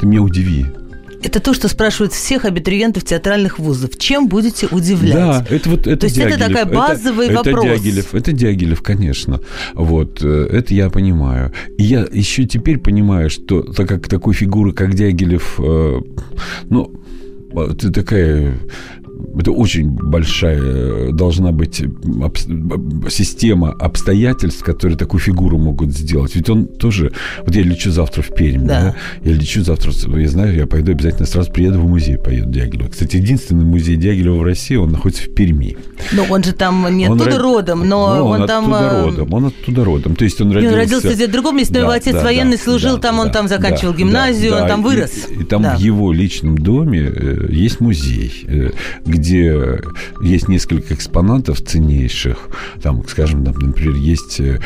[0.00, 0.66] Ты меня удиви.
[1.22, 3.98] Это то, что спрашивают всех абитуриентов театральных вузов.
[3.98, 5.14] Чем будете удивлять?
[5.14, 6.40] Да, это вот это То есть Дягилев.
[6.40, 7.64] это такой базовый это, вопрос.
[7.64, 9.40] Это Дягилев, это Дягилев, конечно.
[9.74, 11.52] Вот, э, это я понимаю.
[11.76, 16.00] И я еще теперь понимаю, что так как такой фигуры, как Дягилев, э,
[16.70, 16.92] ну,
[17.52, 18.58] это такая
[19.38, 22.38] это очень большая э, должна быть об,
[23.08, 26.34] система обстоятельств, которые такую фигуру могут сделать.
[26.34, 27.12] Ведь он тоже...
[27.44, 28.80] Вот я лечу завтра в Пермь, да.
[28.80, 28.96] да?
[29.30, 29.92] Я лечу завтра...
[30.18, 32.88] Я знаю, я пойду обязательно сразу приеду в музей, поеду Дягилева.
[32.88, 35.76] Кстати, единственный музей Дягилева в России, он находится в Перми.
[36.12, 37.42] Но он же там не он оттуда ро...
[37.42, 38.72] родом, но ну, он, он там...
[38.72, 40.16] оттуда э, родом, он оттуда родом.
[40.16, 40.74] То есть он родился...
[40.74, 43.02] он родился где-то в другом месте, но да, его отец да, военный да, служил да,
[43.02, 45.12] там, он да, там заканчивал да, гимназию, да, он там вырос.
[45.28, 45.76] И, и там да.
[45.76, 48.46] в его личном доме э, есть музей,
[49.08, 49.80] где
[50.20, 52.48] есть несколько экспонатов ценнейших.
[52.82, 54.60] Там, скажем, там, например, есть э,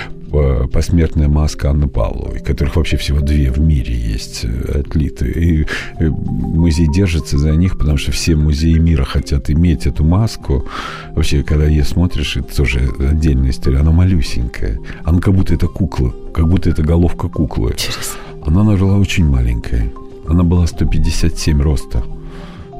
[0.73, 5.31] посмертная маска Анны Павловой, которых вообще всего две в мире есть э, отлиты.
[5.31, 5.67] И
[5.99, 10.67] э, музей держится за них, потому что все музеи мира хотят иметь эту маску.
[11.15, 13.79] Вообще, когда ее смотришь, это тоже отдельная история.
[13.79, 14.79] Она малюсенькая.
[15.05, 17.73] Она как будто это кукла, как будто это головка куклы.
[17.73, 18.19] Интересно.
[18.45, 19.93] Она, наверное, очень маленькая.
[20.27, 22.03] Она была 157 роста.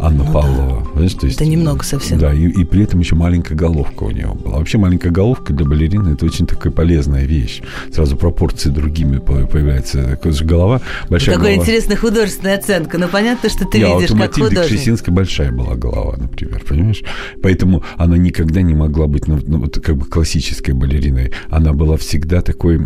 [0.03, 0.87] Анна ну, Павлова.
[0.95, 1.09] Да.
[1.09, 2.19] То есть, это немного совсем.
[2.19, 4.59] Да, и, и при этом еще маленькая головка у нее была.
[4.59, 7.63] Вообще маленькая головка для балерины это очень такая полезная вещь.
[7.93, 10.03] Сразу пропорции другими появляются.
[10.03, 11.63] Такая же голова, большая Какая голова.
[11.63, 12.99] интересная художественная оценка.
[12.99, 15.09] Ну, понятно, что ты Я, видишь, вот как художник.
[15.13, 17.03] Большая была голова, например, понимаешь?
[17.43, 21.33] Поэтому она никогда не могла быть ну, ну, вот, как бы классической балериной.
[21.49, 22.79] Она была всегда такой,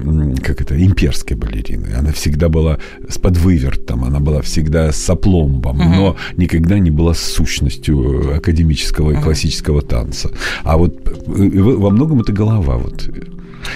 [0.42, 1.94] как это, имперской балериной.
[1.94, 5.88] Она всегда была с подвывертом, она была всегда с опломбом, угу.
[5.88, 10.30] но никогда не была была сущностью академического и классического танца.
[10.64, 12.78] А вот э, во многом это голова.
[12.78, 13.08] Вот.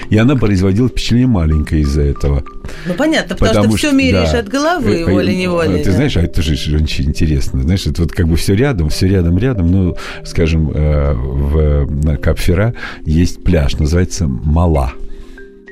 [0.09, 2.45] И она производила впечатление маленькое из-за этого.
[2.87, 5.79] Ну, понятно, потому, потому что, что все меряешь да, от головы э, волей-неволей.
[5.79, 5.97] Ты да.
[5.97, 7.63] знаешь, а это же очень интересно.
[7.63, 9.71] Знаешь, это вот как бы все рядом, все рядом-рядом.
[9.71, 14.93] Ну, скажем, э, в, на Капфера есть пляж, называется Мала.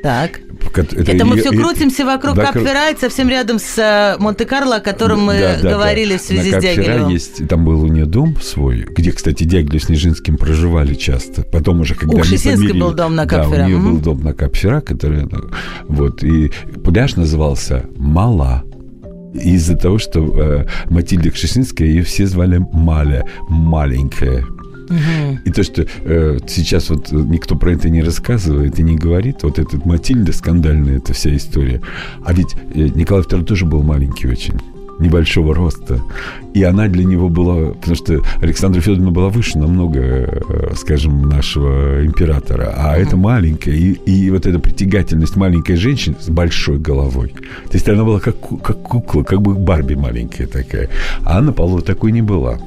[0.02, 0.40] Так.
[0.74, 5.22] Это, это мы все крутимся вокруг да, Капферайт, совсем рядом с э, Монте-Карло, о котором
[5.22, 6.18] мы да, да, говорили да.
[6.18, 7.08] в связи На с Дягилевым.
[7.08, 11.42] есть, там был у нее дом свой, где, кстати, Дягилев с Нижинским проживали часто.
[11.42, 13.56] Потом уже, когда У Шесинской был дом на Капфера.
[13.56, 15.50] Да, у нее был дом на Капфера, который, ну,
[15.88, 16.52] вот, и
[16.84, 18.64] пляж назывался Мала
[19.34, 24.44] из-за того, что э, Матильда Кшесинская, ее все звали Маля, маленькая.
[24.88, 25.38] Угу.
[25.44, 29.58] И то, что э, сейчас вот никто про это не рассказывает и не говорит, вот
[29.58, 31.80] этот Матильда скандальная, эта вся история.
[32.24, 34.54] А ведь э, Николай II тоже был маленький очень
[34.98, 36.00] небольшого роста.
[36.54, 37.72] И она для него была...
[37.72, 42.74] Потому что Александра Федоровна была выше намного, э, скажем, нашего императора.
[42.76, 43.02] А mm-hmm.
[43.02, 43.74] это маленькая.
[43.74, 47.32] И, и вот эта притягательность маленькой женщины с большой головой.
[47.66, 50.88] То есть она была как, как кукла, как бы Барби маленькая такая.
[51.24, 52.58] А Анна Павлова такой не была.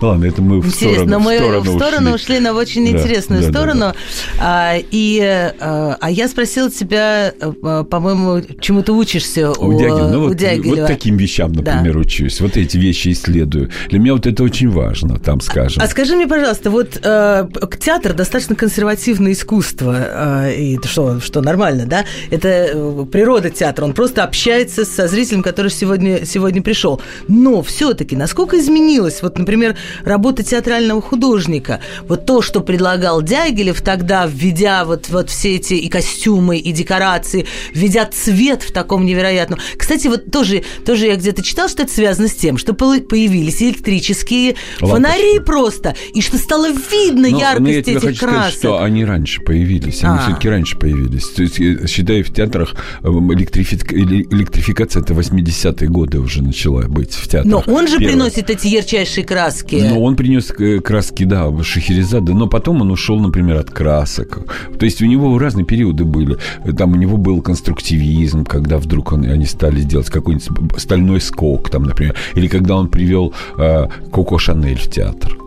[0.00, 2.36] Ну ладно, это мы в сторону, мы в сторону, в сторону ушли.
[2.36, 3.80] ушли на очень да, интересную да, сторону.
[3.80, 3.96] Да, да.
[4.40, 5.20] А, и,
[5.60, 10.08] а, а я спросила тебя, а, по-моему, чему ты учишься у, у Дягилева.
[10.08, 10.76] Ну, у вот, Дягилева.
[10.76, 12.00] вот таким вещам, например, да.
[12.00, 12.40] учусь.
[12.40, 13.70] Вот эти вещи исследую.
[13.88, 15.82] Для меня вот это очень важно, там, скажем.
[15.82, 17.48] А, а скажи мне, пожалуйста, вот э,
[17.80, 22.04] театр достаточно консервативное искусство, э, и что, что нормально, да?
[22.30, 27.00] Это э, природа театра, он просто общается со зрителем, который сегодня, сегодня пришел.
[27.28, 31.80] Но все-таки, насколько изменилось, вот, например, например, работа театрального художника.
[32.08, 37.46] Вот то, что предлагал Дягилев тогда, введя вот, вот все эти и костюмы, и декорации,
[37.72, 39.58] введя цвет в таком невероятном.
[39.76, 44.56] Кстати, вот тоже, тоже я где-то читал, что это связано с тем, что появились электрические
[44.80, 45.08] Лампочки.
[45.08, 48.40] фонари просто, и что стало видно но, яркость но я тебе этих хочу красок.
[48.40, 50.22] Сказать, что они раньше появились, они а.
[50.22, 51.28] все-таки раньше появились.
[51.30, 53.76] То есть, э, считаю, в театрах эм, электрифи...
[53.76, 57.66] электрификация это 80-е годы уже начала быть в театрах.
[57.66, 58.14] Но он же Первое.
[58.14, 59.76] приносит эти ярчайшие краски краски.
[59.88, 64.40] Ну, он принес э, краски, да, Шахерезада, но потом он ушел, например, от красок.
[64.78, 66.36] То есть у него разные периоды были.
[66.76, 71.84] Там у него был конструктивизм, когда вдруг он, они стали делать какой-нибудь стальной скок, там,
[71.84, 72.14] например.
[72.34, 75.45] Или когда он привел э, Коко Шанель в театр.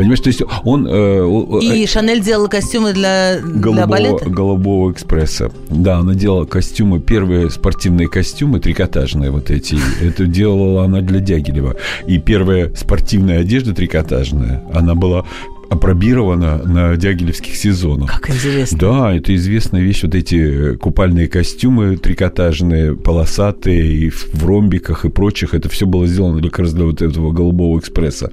[0.00, 0.88] Понимаешь, то есть он...
[0.90, 4.30] Э, и э, Шанель делала костюмы для, голубого, для балета?
[4.30, 5.52] Голубого экспресса.
[5.68, 9.76] Да, она делала костюмы, первые спортивные костюмы, трикотажные вот эти.
[10.00, 11.76] Это делала она для Дягилева.
[12.06, 15.26] И первая спортивная одежда трикотажная, она была
[15.68, 18.22] опробирована на дягилевских сезонах.
[18.22, 18.78] Как интересно.
[18.78, 20.02] Да, это известная вещь.
[20.02, 25.52] Вот эти купальные костюмы трикотажные, полосатые, и в ромбиках и прочих.
[25.52, 28.32] Это все было сделано как раз для вот этого «Голубого экспресса».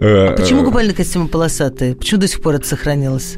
[0.00, 1.94] А почему купальные костюмы полосатые?
[1.94, 3.36] Почему до сих пор это сохранилось?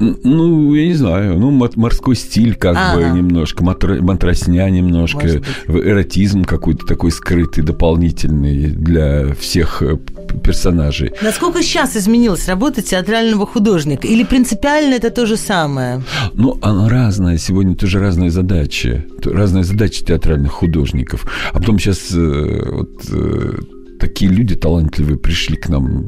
[0.00, 2.96] Ну, я не знаю, ну, морской стиль как ага.
[2.96, 9.98] бы немножко, матросня немножко, эротизм какой-то такой скрытый, дополнительный для всех э,
[10.44, 11.12] персонажей.
[11.20, 14.06] Насколько сейчас изменилась работа театрального художника?
[14.06, 16.02] Или принципиально это то же самое?
[16.34, 17.38] Ну, она разная.
[17.38, 19.04] Сегодня тоже разные задачи.
[19.24, 21.26] Разные задачи театральных художников.
[21.52, 23.58] А потом сейчас э, вот э,
[23.98, 26.06] такие люди талантливые пришли к нам.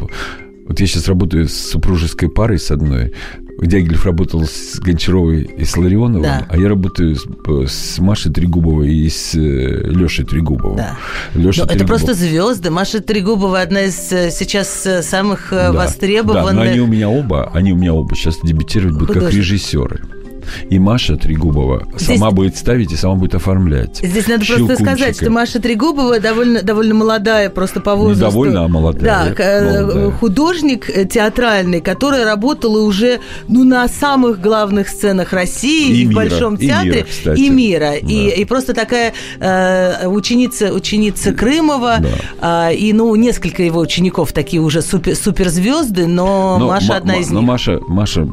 [0.66, 3.12] Вот я сейчас работаю с супружеской парой с одной.
[3.61, 6.47] Дягилев работал с Гончаровой и с Ларионовым, да.
[6.49, 7.26] а я работаю с,
[7.66, 10.76] с Машей Трегубовой и с э, Лешей Трегубовым.
[10.76, 10.97] Да.
[11.34, 12.70] Леша это просто звезды.
[12.70, 15.72] Маша Трегубова одна из э, сейчас э, самых да.
[15.72, 16.55] востребованных.
[16.55, 20.01] Да, но они у меня оба, они у меня оба сейчас дебютировать будут как режиссеры.
[20.68, 22.18] И Маша Трегубова Здесь...
[22.18, 23.99] сама будет ставить и сама будет оформлять.
[24.03, 28.24] Здесь надо просто сказать, что Маша Трегубова довольно, довольно молодая, просто по возрасту.
[28.24, 29.34] Не довольно, а молодая.
[29.34, 30.11] Да, э, молодая.
[30.12, 36.12] художник э, театральный, который работала уже ну, на самых главных сценах России и, и мира,
[36.12, 37.34] в Большом театре, и мира.
[37.36, 37.91] И, мира.
[38.03, 38.09] Да.
[38.09, 41.99] и, и просто такая э, ученица, ученица Крымова,
[42.41, 42.70] да.
[42.70, 47.30] э, и ну, несколько его учеников такие уже супер, суперзвезды, но, но Маша одна из
[47.30, 47.47] но них.
[47.47, 48.28] Но Маша, Маша,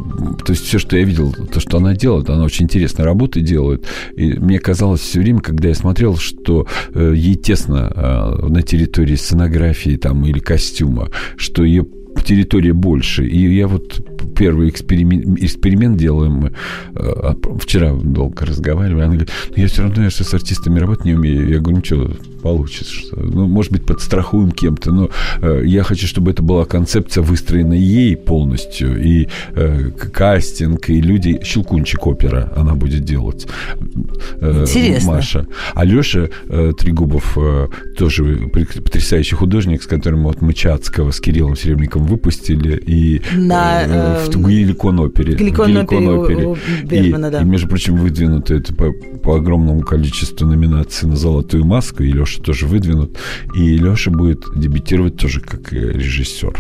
[0.48, 3.86] то есть все, что я видел, то, что она делает, она очень интересные работы делает.
[4.16, 9.16] И мне казалось все время, когда я смотрел, что э, ей тесно э, на территории
[9.16, 11.86] сценографии там, или костюма, что ее
[12.28, 13.26] территория больше.
[13.26, 14.00] И я вот
[14.38, 16.54] первый эксперимент, эксперимент делаем мы.
[16.96, 19.02] Э, вчера долго разговаривали.
[19.02, 21.50] Она говорит, ну, я все равно я с артистами работать не умею.
[21.50, 22.10] Я говорю, ничего,
[22.42, 22.94] получится.
[22.94, 24.92] Что, ну, может быть, подстрахуем кем-то.
[24.92, 25.10] Но
[25.42, 29.02] э, я хочу, чтобы это была концепция, выстроена ей полностью.
[29.02, 31.40] И э, кастинг, и люди...
[31.44, 33.48] Щелкунчик опера она будет делать.
[34.42, 35.14] Э, Интересно.
[35.14, 35.48] Маша.
[35.74, 37.68] А Леша э, Трегубов э,
[37.98, 42.82] тоже потрясающий художник, с которым вот мы Чацкого с Кириллом Серебренником выпустили.
[42.86, 43.84] И, На...
[43.84, 45.36] Э, в Геликон опере.
[45.36, 46.56] Геликон опере.
[46.84, 47.42] Бергмана, и, да.
[47.42, 52.42] и, между прочим, выдвинуто это по, по огромному количеству номинаций на «Золотую маску», и Леша
[52.42, 53.18] тоже выдвинут.
[53.56, 56.54] И Леша будет дебютировать тоже как режиссер.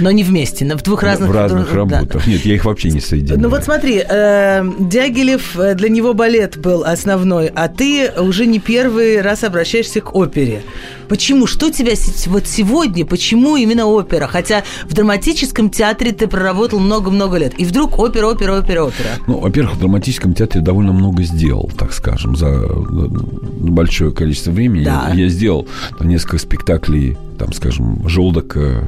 [0.00, 1.30] Но не вместе, в двух разных...
[1.30, 2.24] В разных работах.
[2.24, 2.30] Да.
[2.30, 3.40] Нет, я их вообще не соединяю.
[3.40, 8.60] Ну вот смотри, э, Дягилев, э, для него балет был основной, а ты уже не
[8.60, 10.62] первый раз обращаешься к опере.
[11.08, 11.46] Почему?
[11.46, 11.92] Что тебя
[12.26, 14.26] вот сегодня, почему именно опера?
[14.26, 17.54] Хотя в драматическом театре ты проработал много-много лет.
[17.58, 19.08] И вдруг опера, опера, опера, опера.
[19.26, 24.84] Ну, во-первых, в драматическом театре довольно много сделал, так скажем, за э, большое количество времени.
[24.84, 25.10] Да.
[25.14, 25.66] Я сделал
[26.00, 28.82] несколько спектаклей там, скажем, желудок э,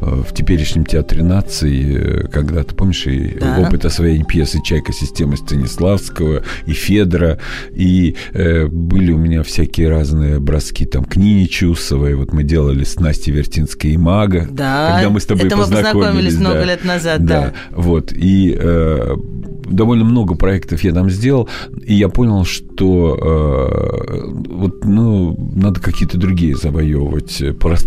[0.00, 3.58] в теперешнем театре нации, э, когда, ты помнишь, и да.
[3.60, 7.38] опыт освоения пьесы «Чайка» системы Станиславского, и Федора,
[7.74, 12.84] и э, были у меня всякие разные броски, там, к Нине Чусовой, вот мы делали
[12.84, 15.94] с Настей Вертинской и Мага, да, когда мы с тобой это познакомились.
[15.94, 17.40] мы познакомились много лет назад, да.
[17.40, 17.52] да.
[17.72, 19.16] Вот, и э,
[19.64, 21.48] довольно много проектов я там сделал,
[21.84, 27.85] и я понял, что э, вот, ну, надо какие-то другие завоевывать пространства.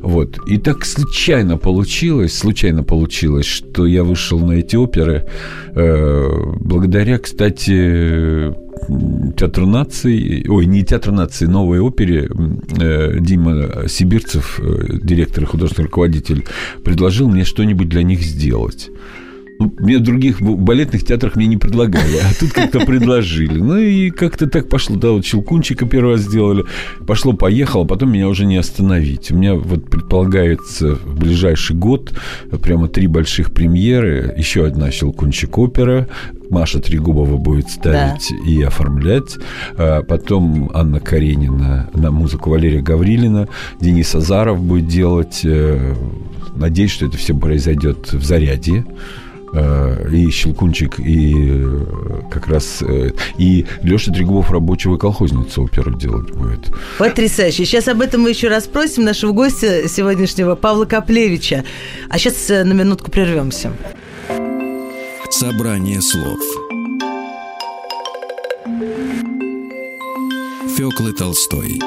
[0.00, 0.38] Вот.
[0.48, 5.26] И так случайно получилось, случайно получилось, что я вышел на эти оперы
[5.74, 6.28] э,
[6.60, 8.54] благодаря, кстати,
[9.36, 12.28] Театр наций, ой, не Театр наций, новой опере
[12.80, 16.44] э, Дима Сибирцев, э, директор и художественный руководитель,
[16.84, 18.90] предложил мне что-нибудь для них сделать.
[19.58, 23.60] Мне других балетных театрах мне не предлагали, а тут как-то предложили.
[23.60, 24.96] Ну и как-то так пошло.
[24.96, 26.64] Да, вот Щелкунчика первый раз сделали.
[27.06, 29.30] Пошло-поехало, потом меня уже не остановить.
[29.30, 32.12] У меня вот предполагается в ближайший год
[32.62, 34.34] прямо три больших премьеры.
[34.36, 36.08] Еще одна Щелкунчик опера.
[36.50, 38.50] Маша Трегубова будет ставить да.
[38.50, 39.36] и оформлять.
[39.76, 43.48] А потом Анна Каренина на музыку Валерия Гаврилина.
[43.80, 45.40] Денис Азаров будет делать.
[45.44, 45.94] Э,
[46.56, 48.84] надеюсь, что это все произойдет в заряде.
[49.54, 51.86] Э, и Щелкунчик, и э,
[52.28, 56.72] как раз э, и Леша Трегубов рабочего колхозницу оперу делать будет.
[56.98, 57.64] Потрясающе.
[57.64, 61.64] Сейчас об этом мы еще раз спросим нашего гостя сегодняшнего Павла Каплевича.
[62.08, 63.72] А сейчас на минутку прервемся.
[65.30, 66.40] Собрание слов
[70.76, 71.80] Фёклы Толстой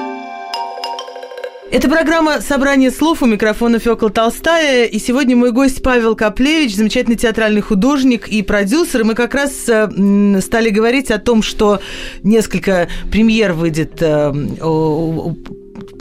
[1.69, 4.85] Это программа «Собрание слов» у микрофона Фёкла Толстая.
[4.85, 9.01] И сегодня мой гость Павел Каплевич, замечательный театральный художник и продюсер.
[9.01, 11.81] И мы как раз э, стали говорить о том, что
[12.23, 14.31] несколько премьер выйдет э,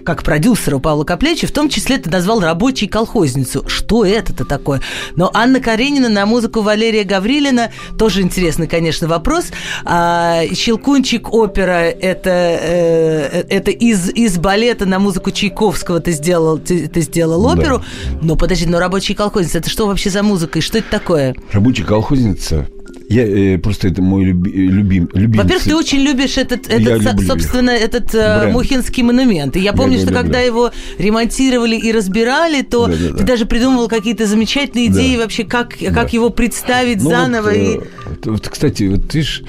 [0.06, 3.64] как продюсера у Павла Коплечи, в том числе ты назвал рабочей колхозницу.
[3.66, 4.80] Что это-то такое?
[5.16, 9.46] Но Анна Каренина на музыку Валерия Гаврилина, тоже интересный, конечно, вопрос.
[9.84, 16.86] А, Щелкунчик опера, это, э, это из, из балета на музыку Чайковского ты сделал, ты,
[16.86, 17.78] ты сделал оперу.
[17.78, 18.18] Да.
[18.22, 21.34] Но подожди, но рабочая колхозница, это что вообще за музыка и что это такое?
[21.52, 22.68] Рабочая колхозница
[23.08, 25.42] я э, просто это мой люби, любим, любимый.
[25.42, 28.52] Во-первых, ты очень любишь этот, этот со, собственно, этот э, Бренд.
[28.52, 29.56] Мухинский монумент.
[29.56, 33.24] И я помню, я что когда его ремонтировали и разбирали, то да, да, ты да.
[33.24, 35.22] даже придумывал какие-то замечательные идеи да.
[35.22, 35.90] вообще, как, да.
[35.92, 37.50] как его представить ну, заново.
[37.50, 38.28] Вот, и...
[38.28, 39.42] вот, кстати, вот ты ж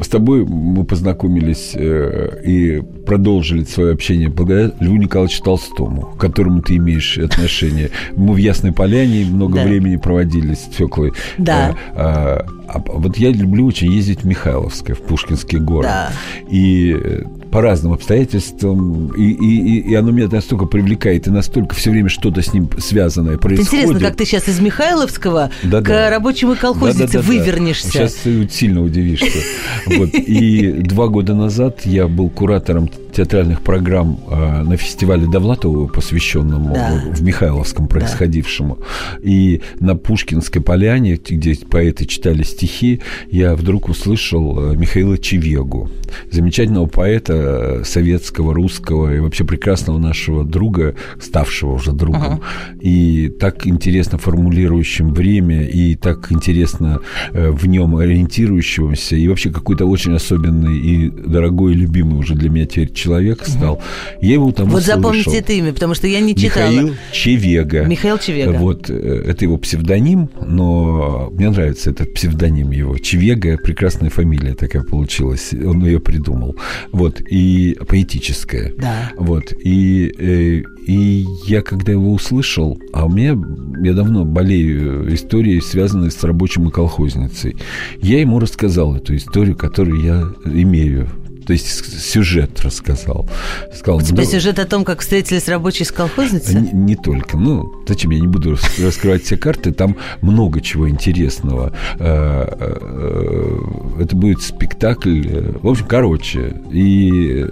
[0.00, 6.62] с тобой мы познакомились э, и продолжили свое общение благодаря Льву Николаевичу Толстому, к которому
[6.62, 7.90] ты имеешь отношение.
[8.16, 9.64] Мы в Ясной Поляне много да.
[9.64, 11.12] времени проводили с Феклой.
[11.38, 11.70] Да.
[11.70, 15.90] Э, а, а, вот я люблю очень ездить в Михайловское, в Пушкинский город.
[15.90, 16.12] Да.
[16.48, 17.22] И э,
[17.52, 22.40] по разным обстоятельствам, и, и, и оно меня настолько привлекает, и настолько все время что-то
[22.40, 23.72] с ним связанное происходит.
[23.74, 26.08] Интересно, как ты сейчас из Михайловского да, к да.
[26.08, 27.90] рабочему колхознице да, да, да, вывернешься.
[27.90, 29.38] Сейчас ты сильно удивишься.
[29.84, 30.08] Вот.
[30.14, 37.02] И два года назад я был куратором театральных программ э, на фестивале Довлатова, посвященному да.
[37.12, 38.78] в Михайловском происходившему.
[38.78, 39.18] Да.
[39.22, 43.00] И на Пушкинской поляне, где поэты читали стихи,
[43.30, 45.90] я вдруг услышал э, Михаила Чевегу,
[46.30, 52.22] замечательного поэта э, советского, русского и вообще прекрасного нашего друга, ставшего уже другом.
[52.22, 52.40] Ага.
[52.80, 57.00] И так интересно формулирующим время, и так интересно
[57.32, 62.50] э, в нем ориентирующегося, и вообще какой-то очень особенный и дорогой и любимый уже для
[62.50, 63.74] меня теперь человек стал.
[63.74, 63.82] Угу.
[64.20, 66.70] Я его там Вот запомните это имя, потому что я не читала.
[66.70, 67.84] Михаил Чевега.
[67.84, 68.52] Михаил Чевега.
[68.52, 72.98] Вот, э, это его псевдоним, но мне нравится этот псевдоним его.
[72.98, 75.52] Чевега, прекрасная фамилия такая получилась.
[75.52, 76.56] Он ее придумал.
[76.92, 78.72] Вот, и поэтическая.
[78.78, 79.12] Да.
[79.16, 83.36] Вот, и, э, и я когда его услышал, а у меня,
[83.82, 87.56] я давно болею историей, связанной с рабочим и колхозницей,
[88.00, 91.08] я ему рассказал эту историю, которую я имею
[91.44, 93.26] то есть сюжет рассказал.
[93.74, 96.54] Сказал, У тебя ну, сюжет о том, как встретились рабочие с колхозницей?
[96.54, 97.36] Не, не только.
[97.36, 101.72] Ну, зачем я не буду раскрывать все карты, там много чего интересного.
[101.98, 106.56] Э, э, это будет спектакль, э, в общем, короче.
[106.70, 107.46] И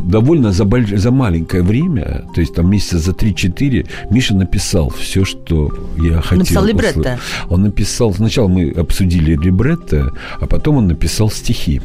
[0.00, 0.90] довольно за, больш...
[0.90, 6.38] за маленькое время, то есть там месяца за 3-4, Миша написал все, что я хотел.
[6.38, 7.18] Написал либретто?
[7.48, 8.14] Он написал...
[8.14, 11.80] Сначала мы обсудили либретто, а потом он написал стихи.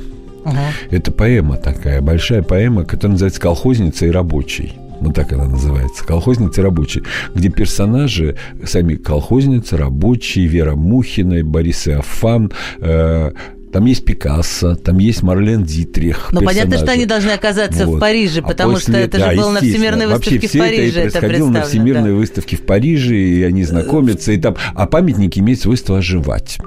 [0.45, 0.55] Угу.
[0.89, 4.74] Это поэма такая, большая поэма, которая называется «Колхозница и рабочий».
[5.01, 6.05] Вот так она называется.
[6.05, 7.01] Колхозница и рабочий.
[7.34, 13.32] Где персонажи, сами колхозницы, рабочие, Вера Мухина, Борис Иофан, э,
[13.72, 16.30] там есть Пикассо, там есть Марлен Дитрих.
[16.32, 17.97] Ну, понятно, что они должны оказаться вот.
[17.97, 20.57] в Париже, а потому а после, что это да, же было на Всемирной выставке Вообще,
[20.57, 20.99] в Париже.
[20.99, 22.15] Это, это происходило на Всемирной да.
[22.15, 24.55] выставке в Париже, и они знакомятся, и там...
[24.76, 26.57] А памятники имеют свойство оживать.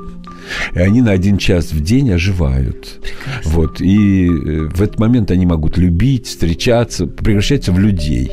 [0.74, 3.00] И они на один час в день оживают.
[3.02, 3.50] Прекрасно.
[3.50, 3.80] Вот.
[3.80, 8.30] И э, в этот момент они могут любить, встречаться, превращаться в людей.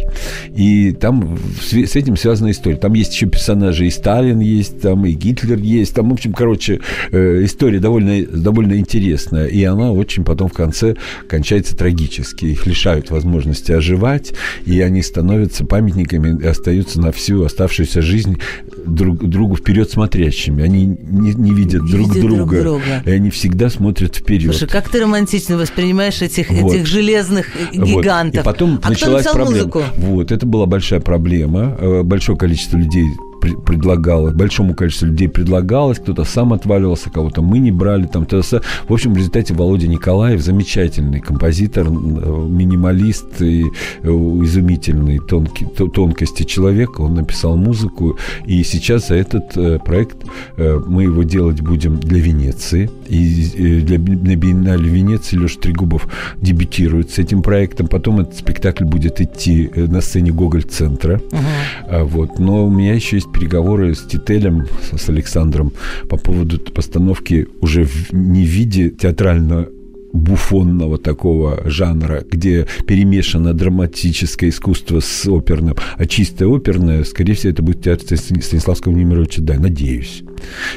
[0.55, 2.77] И там с этим связана история.
[2.77, 5.95] Там есть еще персонажи, и Сталин есть, там и Гитлер есть.
[5.95, 6.79] Там, в общем, короче,
[7.11, 9.47] э, история довольно, довольно интересная.
[9.47, 10.95] И она очень потом в конце
[11.27, 12.45] кончается трагически.
[12.45, 14.33] Их лишают возможности оживать,
[14.65, 18.37] и они становятся памятниками и остаются на всю оставшуюся жизнь
[18.85, 20.63] друг другу вперед смотрящими.
[20.63, 23.03] Они не, не видят друг друг друга, друг друга.
[23.05, 24.55] И они всегда смотрят вперед.
[24.55, 26.73] Слушай, как ты романтично воспринимаешь этих, вот.
[26.73, 28.45] этих железных гигантов.
[28.45, 28.51] Вот.
[28.51, 29.65] И потом а началась кто проблема.
[29.65, 29.83] Музыку?
[29.97, 31.77] Вот, это была большая проблема.
[31.79, 33.05] Э, большое количество людей
[33.41, 38.05] предлагалось, большому количеству людей предлагалось, кто-то сам отваливался, кого-то мы не брали.
[38.05, 43.65] Там, то, в общем, в результате Володя Николаев, замечательный композитор, э, минималист и
[44.03, 50.17] э, изумительный тонкий, тонкости человека, он написал музыку, и сейчас за этот э, проект
[50.57, 52.89] мы его делать будем для Венеции.
[53.07, 57.87] И для, на Биеннале Венеции Леша Трегубов дебютирует с этим проектом.
[57.87, 61.21] Потом этот спектакль будет идти на сцене Гоголь-центра.
[61.31, 62.03] Uh-huh.
[62.05, 62.39] Вот.
[62.39, 65.71] Но у меня еще есть переговоры с Тителем, с Александром
[66.09, 69.69] по поводу постановки уже в, не в виде театрального
[70.13, 77.61] буфонного такого жанра, где перемешано драматическое искусство с оперным, а чистое оперное, скорее всего, это
[77.61, 80.23] будет театр Станиславского Немировича, да, надеюсь.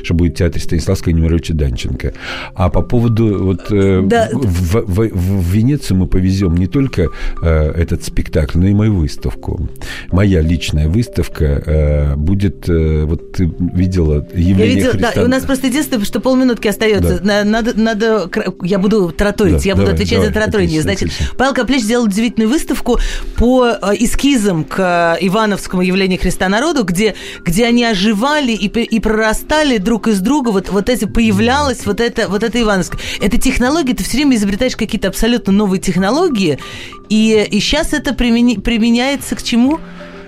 [0.02, 2.12] Что будет в театре Станиславского Немировича Данченко.
[2.54, 4.28] А по поводу вот э, да.
[4.32, 7.08] в, в, в Венецию мы повезем не только
[7.42, 9.68] э, этот спектакль, но и мою выставку.
[10.10, 15.12] Моя личная выставка э, будет, э, вот ты видела явление я видела, Христа.
[15.14, 17.20] Да, и у нас просто единственное, что полминутки остается.
[17.20, 17.44] Да.
[17.44, 18.30] Надо, надо,
[18.62, 20.82] я буду тараторить, да, я буду давай, отвечать давай, за тараторение.
[20.82, 21.34] Значит, отлично.
[21.36, 22.98] Павел Каплич сделал удивительную выставку
[23.36, 29.53] по э, эскизам к Ивановскому явлению Христа народу, где, где они оживали и, и прорастали
[29.78, 30.50] друг из друга.
[30.50, 33.00] Вот, вот эти появлялось вот это, вот это Ивановское.
[33.20, 36.58] Это технология, ты все время изобретаешь какие-то абсолютно новые технологии,
[37.08, 39.78] и, и сейчас это примени, применяется к чему?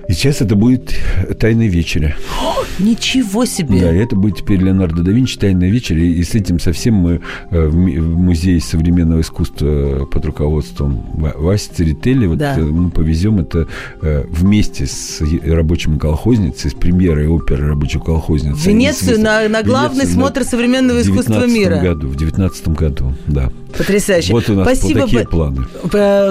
[0.08, 0.94] И сейчас это будет
[1.40, 2.16] «Тайная вечеря».
[2.40, 3.80] О, ничего себе!
[3.80, 6.04] Да, это будет теперь Леонардо да Винчи «Тайная вечеря».
[6.04, 12.38] И с этим совсем мы э, в Музее современного искусства под руководством Васи Церетели вот,
[12.38, 12.56] да.
[12.56, 13.66] Э, мы повезем это
[14.00, 18.60] э, вместе с рабочим колхозницей, с премьерой оперы «Рабочая колхозница».
[18.60, 21.80] В Венецию, на, на главный Венецию, смотр на, современного искусства мира.
[21.82, 23.50] Году, в девятнадцатом году, да.
[23.76, 24.32] Потрясающе.
[24.32, 25.00] Вот у нас Спасибо.
[25.00, 25.66] Вот такие планы.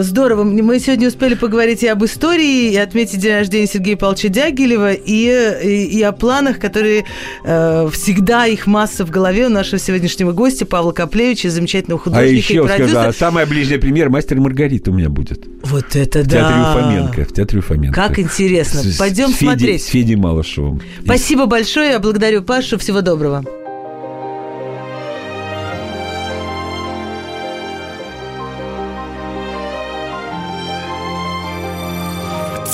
[0.03, 0.43] Здорово.
[0.43, 5.59] Мы сегодня успели поговорить и об истории, и отметить день рождения Сергея Павловича Дягилева, и,
[5.63, 7.05] и, и о планах, которые
[7.43, 12.35] э, всегда их масса в голове у нашего сегодняшнего гостя Павла Каплевича, замечательного художника а
[12.35, 12.87] еще и продюсера.
[12.87, 15.45] Скажу, а самая ближняя премьера «Мастер Маргарита» у меня будет.
[15.63, 16.39] Вот это в да.
[16.39, 17.25] Театре Уфоменко.
[17.25, 17.95] В Театре Уфоменко.
[17.95, 18.81] Как интересно.
[18.97, 19.83] Пойдем с смотреть.
[19.83, 20.81] С Федей Малышевым.
[21.03, 21.91] Спасибо большое.
[21.91, 22.77] Я благодарю Пашу.
[22.77, 23.43] Всего доброго.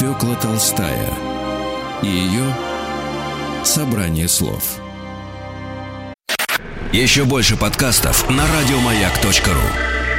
[0.02, 1.14] Фёкла Толстая
[2.02, 2.56] и ее
[3.64, 4.80] собрание слов.
[6.92, 10.11] Еще больше подкастов на радиомаяк.ру